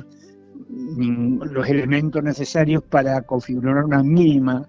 los 0.97 1.69
elementos 1.69 2.23
necesarios 2.23 2.83
para 2.83 3.23
configurar 3.23 3.85
una 3.85 4.03
mínima 4.03 4.67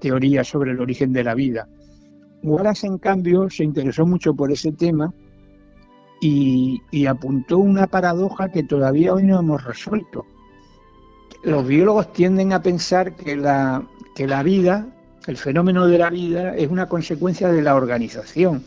teoría 0.00 0.44
sobre 0.44 0.72
el 0.72 0.80
origen 0.80 1.12
de 1.12 1.24
la 1.24 1.34
vida. 1.34 1.68
Wallace, 2.42 2.86
en 2.86 2.98
cambio, 2.98 3.50
se 3.50 3.64
interesó 3.64 4.06
mucho 4.06 4.34
por 4.34 4.52
ese 4.52 4.72
tema 4.72 5.12
y, 6.20 6.80
apuntó 7.06 7.58
una 7.58 7.86
paradoja 7.86 8.50
que 8.50 8.62
todavía 8.62 9.12
hoy 9.12 9.24
no 9.24 9.38
hemos 9.38 9.64
resuelto 9.64 10.24
los 11.46 11.66
biólogos 11.66 12.12
tienden 12.12 12.52
a 12.52 12.60
pensar 12.60 13.14
que 13.14 13.36
la, 13.36 13.86
que 14.16 14.26
la 14.26 14.42
vida, 14.42 14.88
el 15.28 15.36
fenómeno 15.36 15.86
de 15.86 15.98
la 15.98 16.10
vida, 16.10 16.56
es 16.56 16.68
una 16.68 16.88
consecuencia 16.88 17.48
de 17.50 17.62
la 17.62 17.76
organización 17.76 18.64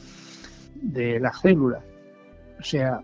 de 0.76 1.20
las 1.20 1.42
células. 1.42 1.84
O 2.58 2.64
sea, 2.64 3.02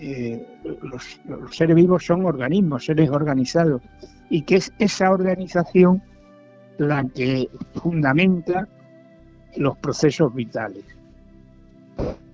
eh, 0.00 0.46
los, 0.82 1.20
seres 1.50 1.76
vivos 1.76 2.04
son 2.04 2.24
organismos, 2.24 2.84
seres 2.84 3.10
organizados, 3.10 3.82
y 4.30 4.42
que 4.42 4.56
es 4.56 4.72
esa 4.78 5.10
organización 5.10 6.02
la 6.78 7.04
que 7.08 7.48
fundamenta 7.74 8.68
los 9.56 9.76
procesos 9.78 10.34
vitales. 10.34 10.84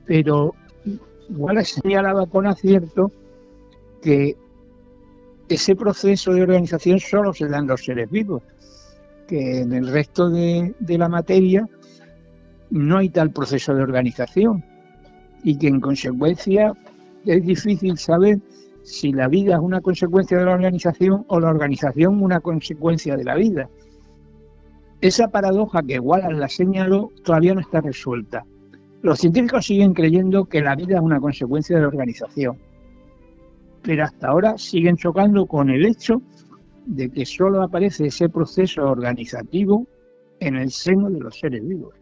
Pero 0.05 0.55
igual 1.31 1.65
señalaba 1.65 2.27
con 2.27 2.47
acierto 2.47 3.11
que 4.03 4.37
ese 5.49 5.77
proceso 5.77 6.33
de 6.33 6.43
organización 6.43 7.01
solo 7.01 7.33
se 7.33 7.49
da 7.49 7.59
en 7.59 7.67
los 7.67 7.85
seres 7.85 8.11
vivos, 8.11 8.43
que 9.27 9.61
en 9.61 9.73
el 9.73 9.89
resto 9.89 10.31
de, 10.31 10.75
la 10.81 11.09
materia 11.09 11.67
no 12.71 12.99
hay 12.99 13.09
tal 13.09 13.31
proceso 13.31 13.75
de 13.75 13.83
organización 13.83 14.65
y 15.43 15.59
que 15.59 15.69
en 15.69 15.81
consecuencia 15.81 16.73
es 17.27 17.45
difícil 17.45 17.99
saber 17.99 18.39
si 18.83 19.13
la 19.13 19.29
vida 19.29 19.55
es 19.55 19.61
una 19.61 19.81
consecuencia 19.81 20.39
de 20.39 20.45
la 20.45 20.53
organización 20.53 21.25
o 21.29 21.41
la 21.41 21.49
organización 21.49 22.23
una 22.23 22.41
consecuencia 22.41 23.17
de 23.17 23.25
la 23.25 23.35
vida. 23.35 23.69
Esa 25.01 25.29
paradoja 25.29 25.83
que 25.83 25.99
Wallace 25.99 26.35
la 26.35 26.49
señaló 26.49 27.11
todavía 27.25 27.55
no 27.55 27.61
está 27.61 27.81
resuelta. 27.81 28.45
Los 29.03 29.19
científicos 29.19 29.67
siguen 29.67 29.93
creyendo 29.93 30.47
que 30.47 30.63
la 30.63 30.75
vida 30.75 30.97
es 30.97 31.03
una 31.03 31.21
consecuencia 31.21 31.77
de 31.77 31.83
la 31.83 31.89
organización 31.89 32.59
pero 33.85 34.05
hasta 34.05 34.29
ahora 34.29 34.59
siguen 34.59 34.97
chocando 34.97 35.47
con 35.47 35.69
el 35.71 35.85
hecho 35.85 36.23
de 36.87 37.11
que 37.11 37.25
solo 37.27 37.63
aparece 37.63 38.07
ese 38.07 38.29
proceso 38.29 38.83
organizativo 38.83 39.87
en 40.41 40.57
el 40.57 40.71
seno 40.71 41.11
de 41.11 41.21
los 41.21 41.39
seres 41.39 41.67
vivos. 41.67 41.95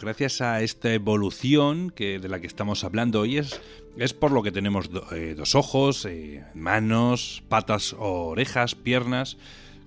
Gracias 0.00 0.40
a 0.40 0.62
esta 0.62 0.92
evolución 0.94 1.90
que, 1.90 2.20
de 2.20 2.28
la 2.28 2.40
que 2.40 2.46
estamos 2.46 2.84
hablando 2.84 3.20
hoy 3.20 3.38
es, 3.38 3.60
es 3.96 4.14
por 4.14 4.30
lo 4.30 4.44
que 4.44 4.52
tenemos 4.52 4.88
eh, 5.10 5.34
dos 5.36 5.56
ojos, 5.56 6.04
eh, 6.04 6.44
manos, 6.54 7.42
patas, 7.48 7.96
orejas, 7.98 8.76
piernas. 8.76 9.38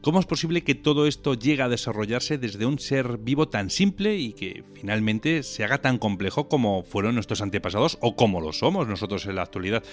¿Cómo 0.01 0.19
es 0.19 0.25
posible 0.25 0.63
que 0.63 0.75
todo 0.75 1.07
esto 1.07 1.35
llegue 1.35 1.61
a 1.61 1.69
desarrollarse 1.69 2.37
desde 2.37 2.65
un 2.65 2.79
ser 2.79 3.19
vivo 3.19 3.47
tan 3.47 3.69
simple 3.69 4.17
y 4.17 4.33
que 4.33 4.65
finalmente 4.73 5.43
se 5.43 5.63
haga 5.63 5.79
tan 5.79 5.97
complejo 5.97 6.49
como 6.49 6.83
fueron 6.83 7.13
nuestros 7.13 7.41
antepasados 7.41 7.97
o 8.01 8.15
como 8.15 8.41
lo 8.41 8.51
somos 8.51 8.87
nosotros 8.87 9.25
en 9.27 9.35
la 9.35 9.43
actualidad? 9.43 9.83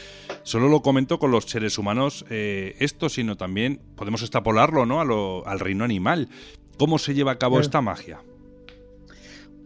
Solo 0.42 0.68
lo 0.68 0.82
comento 0.82 1.20
con 1.20 1.30
los 1.30 1.44
seres 1.44 1.78
humanos 1.78 2.24
eh, 2.28 2.74
esto, 2.80 3.08
sino 3.08 3.36
también 3.36 3.80
podemos 3.94 4.22
extrapolarlo 4.22 4.84
¿no? 4.84 5.00
al 5.46 5.60
reino 5.60 5.84
animal. 5.84 6.28
¿Cómo 6.76 6.98
se 6.98 7.14
lleva 7.14 7.32
a 7.32 7.38
cabo 7.38 7.60
esta 7.60 7.82
magia? 7.82 8.20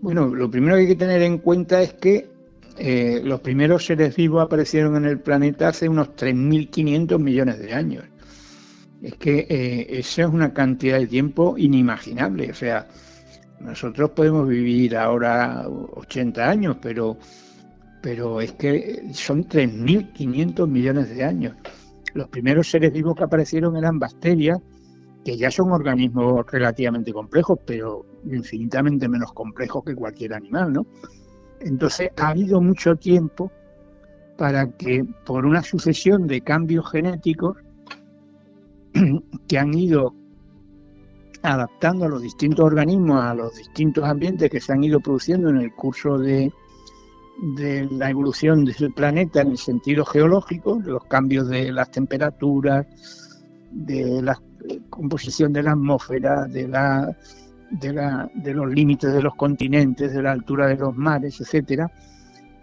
Bueno, 0.03 0.35
lo 0.35 0.51
primero 0.51 0.75
que 0.77 0.83
hay 0.83 0.89
que 0.89 0.97
tener 0.97 1.23
en 1.23 1.39
cuenta 1.39 1.81
es 1.81 1.95
que 1.95 2.29
eh, 2.77 3.23
los 3.25 3.41
primeros 3.41 3.87
seres 3.87 4.15
vivos 4.15 4.43
aparecieron 4.43 4.97
en 4.97 5.07
el 5.07 5.21
planeta 5.21 5.69
hace 5.69 5.89
unos 5.89 6.09
3.500 6.11 7.19
millones 7.19 7.59
de 7.59 7.73
años 7.73 8.05
es 9.03 9.15
que 9.15 9.47
eh, 9.49 9.99
esa 9.99 10.23
es 10.23 10.29
una 10.29 10.55
cantidad 10.55 10.99
de 10.99 11.09
tiempo 11.09 11.59
inimaginable. 11.59 12.51
O 12.51 12.55
sea, 12.55 12.87
nosotros 13.61 14.11
podemos 14.11 14.49
vivir 14.49 14.97
ahora 14.97 15.67
80 15.69 16.49
años, 16.49 16.77
pero, 16.81 17.19
pero 18.01 18.41
es 18.41 18.53
que 18.53 19.11
son 19.13 19.45
3.500 19.45 20.69
millones 20.69 21.11
de 21.11 21.25
años. 21.25 21.57
Los 22.15 22.29
primeros 22.29 22.71
seres 22.71 22.93
vivos 22.93 23.17
que 23.17 23.25
aparecieron 23.25 23.77
eran 23.77 23.99
bacterias, 23.99 24.61
que 25.25 25.37
ya 25.37 25.51
son 25.51 25.73
organismos 25.73 26.45
relativamente 26.51 27.13
complejos, 27.13 27.59
pero 27.65 28.05
infinitamente 28.25 29.09
menos 29.09 29.33
complejos 29.33 29.85
que 29.85 29.95
cualquier 29.95 30.35
animal, 30.35 30.73
¿no? 30.73 30.87
Entonces 31.61 32.11
ha 32.17 32.29
habido 32.29 32.61
mucho 32.61 32.97
tiempo 32.97 33.53
para 34.37 34.71
que 34.73 35.05
por 35.25 35.47
una 35.47 35.63
sucesión 35.63 36.27
de 36.27 36.41
cambios 36.41 36.91
genéticos 36.91 37.57
que 39.49 39.59
han 39.59 39.75
ido 39.75 40.15
adaptando 41.43 42.07
a 42.07 42.09
los 42.09 42.23
distintos 42.23 42.65
organismos, 42.65 43.23
a 43.23 43.35
los 43.35 43.55
distintos 43.55 44.05
ambientes 44.05 44.51
que 44.51 44.61
se 44.61 44.73
han 44.73 44.83
ido 44.83 45.01
produciendo 45.01 45.51
en 45.51 45.59
el 45.59 45.73
curso 45.73 46.19
de, 46.19 46.53
de 47.57 47.89
la 47.91 48.11
evolución 48.11 48.65
del 48.65 48.93
planeta 48.93 49.43
en 49.43 49.53
el 49.53 49.59
sentido 49.59 50.05
geológico, 50.05 50.77
de 50.77 50.93
los 50.93 51.05
cambios 51.05 51.49
de 51.49 51.73
las 51.73 51.91
temperaturas, 51.91 52.87
de 53.73 54.23
las 54.23 54.41
composición 54.93 55.53
de 55.53 55.63
la 55.63 55.73
atmósfera, 55.73 56.47
de 56.47 56.69
la 56.69 57.17
de, 57.71 57.93
la, 57.93 58.31
de 58.35 58.53
los 58.53 58.71
límites 58.71 59.13
de 59.13 59.23
los 59.23 59.35
continentes, 59.35 60.13
de 60.13 60.23
la 60.23 60.33
altura 60.33 60.67
de 60.69 60.77
los 60.77 60.95
mares, 60.95 61.41
etcétera, 61.41 61.91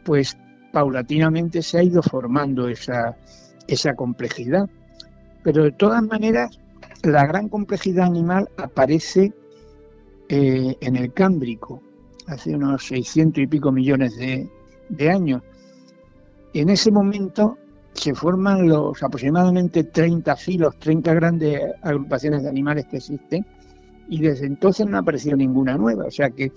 pues 0.05 0.37
paulatinamente 0.71 1.61
se 1.63 1.79
ha 1.79 1.83
ido 1.83 2.01
formando 2.03 2.67
esa, 2.67 3.17
esa 3.67 3.95
complejidad. 3.95 4.69
Pero 5.43 5.63
de 5.63 5.71
todas 5.71 6.03
maneras, 6.03 6.59
la 7.01 7.25
gran 7.25 7.49
complejidad 7.49 8.05
animal 8.05 8.49
aparece 8.57 9.33
eh, 10.29 10.77
en 10.79 10.95
el 10.95 11.11
Cámbrico, 11.11 11.81
hace 12.27 12.55
unos 12.55 12.85
600 12.85 13.43
y 13.43 13.47
pico 13.47 13.71
millones 13.71 14.15
de, 14.15 14.47
de 14.89 15.09
años. 15.09 15.41
En 16.53 16.69
ese 16.69 16.91
momento 16.91 17.57
se 17.99 18.15
forman 18.15 18.67
los 18.67 19.03
aproximadamente 19.03 19.83
30 19.83 20.35
filos, 20.35 20.79
30 20.79 21.13
grandes 21.13 21.61
agrupaciones 21.81 22.43
de 22.43 22.49
animales 22.49 22.85
que 22.85 22.97
existen, 22.97 23.45
y 24.07 24.21
desde 24.21 24.47
entonces 24.47 24.87
no 24.87 24.97
ha 24.97 25.01
aparecido 25.01 25.37
ninguna 25.37 25.77
nueva. 25.77 26.05
O 26.05 26.11
sea 26.11 26.29
que, 26.31 26.51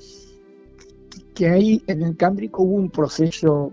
que 1.35 1.49
ahí 1.49 1.83
en 1.87 2.03
el 2.03 2.17
Cámbrico 2.17 2.63
hubo 2.63 2.77
un 2.77 2.91
proceso 2.91 3.73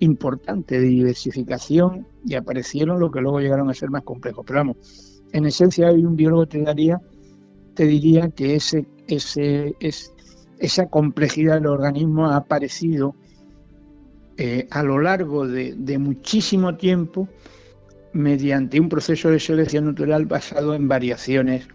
importante 0.00 0.80
de 0.80 0.86
diversificación 0.86 2.06
y 2.24 2.34
aparecieron 2.34 3.00
lo 3.00 3.10
que 3.10 3.20
luego 3.20 3.40
llegaron 3.40 3.68
a 3.70 3.74
ser 3.74 3.90
más 3.90 4.02
complejos. 4.02 4.44
Pero 4.46 4.60
vamos, 4.60 5.22
en 5.32 5.46
esencia 5.46 5.90
hoy 5.90 6.04
un 6.04 6.16
biólogo 6.16 6.46
te 6.46 6.62
daría, 6.62 7.00
te 7.74 7.84
diría 7.84 8.30
que 8.30 8.56
ese, 8.56 8.86
ese, 9.06 9.76
es, 9.80 10.12
esa 10.58 10.86
complejidad 10.86 11.54
del 11.54 11.66
organismo 11.66 12.26
ha 12.26 12.36
aparecido 12.36 13.14
eh, 14.38 14.68
a 14.70 14.84
lo 14.84 15.00
largo 15.00 15.46
de, 15.48 15.74
de 15.76 15.98
muchísimo 15.98 16.76
tiempo 16.76 17.28
mediante 18.12 18.80
un 18.80 18.88
proceso 18.88 19.30
de 19.30 19.40
selección 19.40 19.86
natural 19.86 20.26
basado 20.26 20.74
en 20.74 20.86
variaciones 20.86 21.66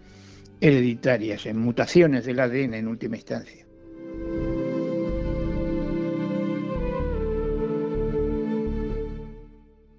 hereditarias, 0.60 1.44
en 1.44 1.58
mutaciones 1.58 2.24
del 2.24 2.40
ADN 2.40 2.74
en 2.74 2.88
última 2.88 3.16
instancia. 3.16 3.66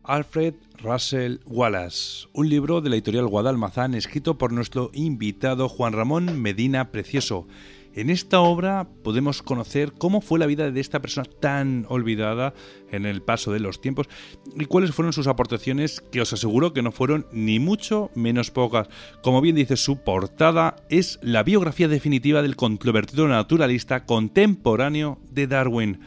Alfred 0.04 0.56
Russell 0.82 1.38
Wallace, 1.46 2.28
un 2.34 2.50
libro 2.50 2.82
de 2.82 2.90
la 2.90 2.96
editorial 2.96 3.28
Guadalmazán 3.28 3.96
escrito 3.96 4.38
por 4.38 4.52
nuestro 4.52 4.92
invitado 4.94 5.68
Juan 5.70 5.94
Ramón 5.94 6.42
Medina 6.42 6.92
Precioso, 6.92 7.48
en 7.96 8.10
esta 8.10 8.42
obra 8.42 8.88
podemos 9.04 9.42
conocer 9.42 9.94
cómo 9.94 10.22
fue 10.22 10.38
la 10.38 10.46
vida 10.46 10.70
de 10.70 10.82
esta 10.82 11.02
persona 11.02 11.28
tan 11.40 11.86
olvidada 11.90 12.54
en 12.92 13.06
el 13.06 13.22
paso 13.22 13.52
de 13.52 13.60
los 13.60 13.82
tiempos 13.82 14.08
y 14.56 14.66
cuáles 14.66 14.92
fueron 14.92 15.14
sus 15.14 15.28
aportaciones 15.28 16.02
que 16.02 16.22
os 16.22 16.34
aseguro 16.34 16.74
que 16.74 16.82
no 16.82 16.92
fueron 16.92 17.26
ni 17.32 17.60
mucho 17.60 18.12
menos 18.14 18.52
pocas. 18.52 18.90
Como 19.24 19.42
bien 19.42 19.56
dice 19.56 19.78
su 19.78 20.04
portada, 20.04 20.76
es 20.90 21.20
la 21.22 21.44
biografía 21.44 21.88
definitiva 21.88 22.42
del 22.42 22.58
controvertido 22.58 23.28
naturalista 23.28 24.06
contemporáneo 24.06 25.18
de 25.32 25.48
Darwin. 25.48 26.00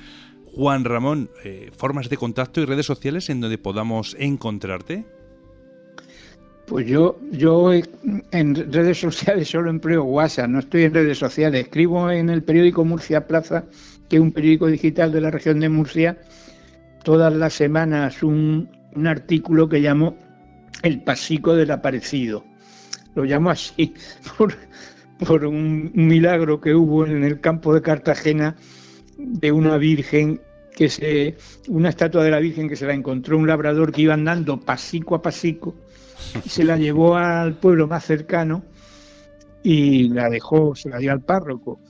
Juan 0.46 0.84
Ramón, 0.84 1.30
eh, 1.44 1.70
formas 1.76 2.08
de 2.08 2.16
contacto 2.16 2.60
y 2.60 2.64
redes 2.64 2.86
sociales 2.86 3.30
en 3.30 3.40
donde 3.40 3.58
podamos 3.58 4.16
encontrarte. 4.18 5.17
Pues 6.68 6.86
yo, 6.86 7.18
yo 7.32 7.72
en 7.72 8.54
redes 8.54 9.00
sociales 9.00 9.48
solo 9.48 9.70
empleo 9.70 10.04
WhatsApp, 10.04 10.50
no 10.50 10.58
estoy 10.58 10.82
en 10.84 10.92
redes 10.92 11.16
sociales. 11.16 11.62
Escribo 11.62 12.10
en 12.10 12.28
el 12.28 12.42
periódico 12.42 12.84
Murcia 12.84 13.26
Plaza, 13.26 13.64
que 14.08 14.16
es 14.16 14.22
un 14.22 14.32
periódico 14.32 14.66
digital 14.66 15.10
de 15.10 15.22
la 15.22 15.30
región 15.30 15.60
de 15.60 15.70
Murcia, 15.70 16.18
todas 17.04 17.32
las 17.32 17.54
semanas 17.54 18.22
un, 18.22 18.68
artículo 19.06 19.68
que 19.68 19.78
llamo 19.78 20.16
El 20.82 21.02
pasico 21.02 21.54
del 21.54 21.70
aparecido. 21.70 22.44
Lo 23.14 23.24
llamo 23.24 23.48
así 23.48 23.94
por, 24.36 24.54
por 25.26 25.46
un 25.46 25.90
milagro 25.94 26.60
que 26.60 26.74
hubo 26.74 27.06
en 27.06 27.24
el 27.24 27.40
campo 27.40 27.72
de 27.72 27.80
Cartagena 27.80 28.56
de 29.16 29.52
una 29.52 29.78
virgen 29.78 30.42
que 30.76 30.90
se, 30.90 31.36
una 31.66 31.88
estatua 31.88 32.22
de 32.22 32.30
la 32.30 32.38
Virgen 32.38 32.68
que 32.68 32.76
se 32.76 32.86
la 32.86 32.94
encontró 32.94 33.36
un 33.38 33.48
labrador 33.48 33.90
que 33.90 34.02
iba 34.02 34.14
andando 34.14 34.60
pasico 34.60 35.14
a 35.14 35.22
pasico 35.22 35.74
se 36.46 36.64
la 36.64 36.76
llevó 36.76 37.16
al 37.16 37.54
pueblo 37.54 37.86
más 37.86 38.04
cercano 38.04 38.62
y 39.62 40.08
la 40.08 40.28
dejó, 40.28 40.74
se 40.74 40.88
la 40.88 40.98
dio 40.98 41.12
al 41.12 41.20
párroco. 41.20 41.80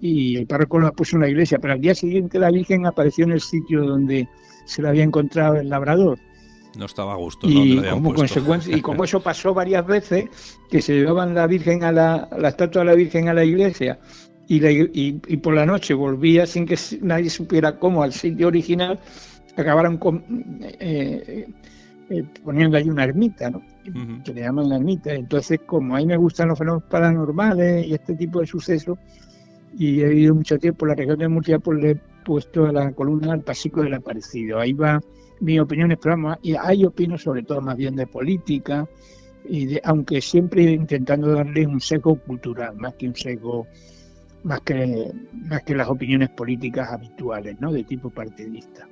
Y 0.00 0.36
el 0.36 0.46
párroco 0.46 0.78
la 0.78 0.92
puso 0.92 1.16
en 1.16 1.22
la 1.22 1.28
iglesia, 1.28 1.58
pero 1.58 1.74
al 1.74 1.80
día 1.80 1.92
siguiente 1.92 2.38
la 2.38 2.50
Virgen 2.50 2.86
apareció 2.86 3.24
en 3.24 3.32
el 3.32 3.40
sitio 3.40 3.84
donde 3.84 4.28
se 4.66 4.82
la 4.82 4.90
había 4.90 5.02
encontrado 5.02 5.56
el 5.56 5.68
labrador. 5.68 6.18
No 6.76 6.84
estaba 6.84 7.14
a 7.14 7.16
gusto. 7.16 7.48
Y, 7.50 7.82
como, 7.90 8.14
consecuencia, 8.14 8.76
y 8.76 8.80
como 8.80 9.02
eso 9.04 9.20
pasó 9.20 9.52
varias 9.54 9.84
veces, 9.84 10.26
que 10.70 10.80
se 10.80 10.94
llevaban 10.94 11.34
la 11.34 11.48
Virgen 11.48 11.82
a 11.82 11.90
la, 11.90 12.28
la 12.38 12.50
estatua 12.50 12.82
de 12.82 12.86
la 12.86 12.94
Virgen 12.94 13.28
a 13.28 13.34
la 13.34 13.44
iglesia 13.44 13.98
y, 14.48 15.22
y, 15.26 15.36
por 15.36 15.54
la 15.54 15.66
noche 15.66 15.92
volvía 15.92 16.46
sin 16.46 16.64
que 16.64 16.78
nadie 17.02 17.28
supiera 17.28 17.78
cómo 17.78 18.02
al 18.02 18.14
sitio 18.14 18.46
original, 18.46 18.98
acabaron 19.56 19.98
con, 19.98 20.24
eh, 20.80 21.46
eh, 22.10 22.24
poniendo 22.42 22.76
ahí 22.76 22.88
una 22.88 23.04
ermita, 23.04 23.50
¿no? 23.50 23.62
que 24.24 24.34
le 24.34 24.42
llaman 24.42 24.68
la 24.68 24.76
ermita. 24.76 25.12
Entonces, 25.14 25.60
como 25.66 25.96
a 25.96 25.98
mí 25.98 26.06
me 26.06 26.16
gustan 26.16 26.48
los 26.48 26.58
fenómenos 26.58 26.88
paranormales 26.90 27.86
y 27.86 27.94
este 27.94 28.14
tipo 28.14 28.40
de 28.40 28.46
sucesos, 28.46 28.98
y 29.76 30.00
he 30.00 30.08
vivido 30.08 30.34
mucho 30.34 30.58
tiempo 30.58 30.86
en 30.86 30.88
la 30.90 30.94
región 30.94 31.18
de 31.18 31.28
Murcia, 31.28 31.58
pues 31.58 31.78
le 31.80 31.90
he 31.90 32.00
puesto 32.24 32.66
a 32.66 32.72
la 32.72 32.92
columna 32.92 33.32
al 33.32 33.42
pasico 33.42 33.82
del 33.82 33.94
aparecido. 33.94 34.58
Ahí 34.58 34.72
va 34.72 35.00
mi 35.40 35.58
opinión, 35.60 35.96
pero 36.00 36.16
y 36.42 36.54
hay 36.54 36.84
opino 36.84 37.16
sobre 37.16 37.42
todo 37.42 37.60
más 37.60 37.76
bien 37.76 37.94
de 37.96 38.06
política, 38.06 38.88
y 39.48 39.78
aunque 39.84 40.20
siempre 40.20 40.62
intentando 40.62 41.32
darle 41.32 41.66
un 41.66 41.80
sesgo 41.80 42.16
cultural, 42.16 42.76
más 42.76 42.94
que 42.94 43.08
un 43.08 43.14
sesgo, 43.14 43.66
más 44.42 44.60
que, 44.60 45.12
más 45.32 45.62
que 45.62 45.74
las 45.74 45.88
opiniones 45.88 46.30
políticas 46.30 46.90
habituales, 46.90 47.60
¿no? 47.60 47.72
de 47.72 47.84
tipo 47.84 48.10
partidista. 48.10 48.86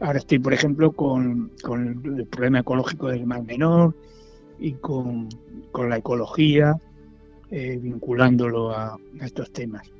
Ahora 0.00 0.18
estoy, 0.18 0.38
por 0.38 0.52
ejemplo, 0.52 0.92
con, 0.92 1.50
el 1.64 2.26
problema 2.26 2.60
ecológico 2.60 3.08
del 3.08 3.26
Mar 3.26 3.42
Menor 3.42 3.94
y 4.58 4.72
con, 4.74 5.28
la 5.76 5.96
ecología, 5.96 6.76
eh, 7.50 7.78
vinculándolo 7.82 8.70
a, 8.70 8.96
estos 9.20 9.50
temas. 9.52 9.90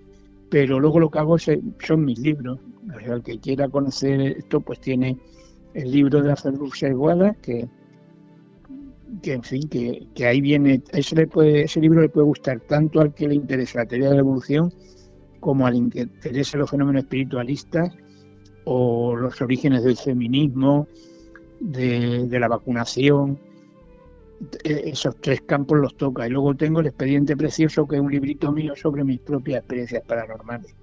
Pero 0.50 0.78
luego 0.78 1.00
lo 1.00 1.11
que 1.11 1.18
hago 1.18 1.37
son 1.38 2.04
mis 2.04 2.18
libros. 2.20 2.61
El 3.04 3.22
que 3.22 3.38
quiera 3.38 3.68
conocer 3.68 4.20
esto, 4.20 4.61
pues 4.61 4.80
tiene 4.80 5.18
el 5.74 5.90
libro 5.90 6.22
de 6.22 6.34
Ferrugia 6.37 6.88
Iguala, 6.88 7.34
que, 7.34 7.68
que 9.20 9.32
en 9.32 9.42
fin, 9.42 9.68
que, 9.68 10.26
ahí 10.26 10.40
viene, 10.40 10.80
ese, 10.92 11.28
ese 11.34 11.80
libro 11.80 12.00
le 12.00 12.08
puede 12.08 12.26
gustar 12.26 12.61
tanto 12.61 13.00
al 13.00 13.12
que 13.14 13.28
le 13.28 13.34
interesa 13.34 13.80
la 13.80 13.87
teoría 13.87 14.08
de 14.08 14.14
la 14.14 14.20
evolución 14.20 14.72
como 15.40 15.66
al 15.66 15.90
que 15.90 16.06
le 16.06 16.12
interese 16.12 16.56
los 16.56 16.70
fenómenos 16.70 17.02
espiritualistas 17.02 17.92
o 18.70 19.16
los 19.16 19.40
orígenes 19.40 19.83
del 19.83 19.96
feminismo, 19.96 20.87
de, 21.59 22.28
la 22.38 22.48
vacunación, 22.48 23.38
e, 24.62 24.90
esos 24.90 25.16
tres 25.22 25.40
campos 25.40 25.78
los 25.78 25.96
toca. 25.96 26.26
Y 26.26 26.31
luego 26.31 26.54
tengo 26.54 26.81
el 26.81 26.88
expediente 26.88 27.35
precioso, 27.35 27.88
que 27.88 27.96
es 27.96 28.02
un 28.02 28.12
librito 28.12 28.52
mío 28.52 28.74
sobre 28.76 29.04
mis 29.04 29.20
propias 29.20 29.61
experiencias 29.61 30.02
paranormales. 30.07 30.74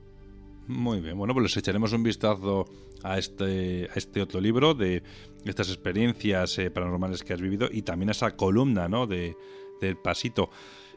Muy 0.67 0.99
bien, 0.99 1.15
bueno, 1.15 1.35
pues 1.35 1.43
les 1.43 1.57
echaremos 1.57 1.93
un 1.93 2.01
vistazo 2.01 2.65
a 3.03 3.19
este, 3.19 3.87
a 3.91 3.93
este 3.93 4.19
otro 4.19 4.41
libro 4.41 4.73
de 4.73 5.03
estas 5.45 5.69
experiencias 5.69 6.57
eh, 6.57 6.71
paranormales 6.71 7.21
que 7.21 7.33
has 7.33 7.41
vivido 7.41 7.69
y 7.71 7.83
también 7.83 8.09
a 8.09 8.13
esa 8.13 8.35
columna, 8.35 8.89
¿no? 8.89 9.05
De, 9.05 9.37
del 9.79 9.95
pasito 9.95 10.49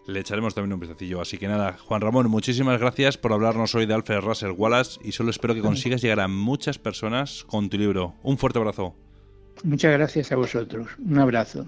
le 0.09 0.21
echaremos 0.21 0.55
también 0.55 0.73
un 0.73 0.81
vistacillo. 0.81 1.21
Así 1.21 1.37
que 1.37 1.47
nada, 1.49 1.77
Juan 1.79 2.01
Ramón, 2.01 2.31
muchísimas 2.31 2.81
gracias 2.81 3.18
por 3.18 3.33
hablarnos 3.33 3.75
hoy 3.75 3.85
de 3.85 3.92
Alfred 3.92 4.21
Russell 4.21 4.53
Wallace 4.57 4.99
y 5.05 5.12
solo 5.12 5.31
espero 5.31 5.55
que 5.55 5.61
consigas 5.61 6.01
llegar 6.01 6.21
a 6.21 6.29
muchas 6.29 6.79
personas 6.79 7.44
con 7.44 7.68
tu 7.68 7.77
libro. 7.77 8.14
Un 8.23 8.38
fuerte 8.38 8.59
abrazo. 8.59 8.97
Muchas 9.64 9.92
gracias 9.92 10.33
a 10.33 10.37
vosotros. 10.37 10.88
Un 10.99 11.18
abrazo. 11.18 11.66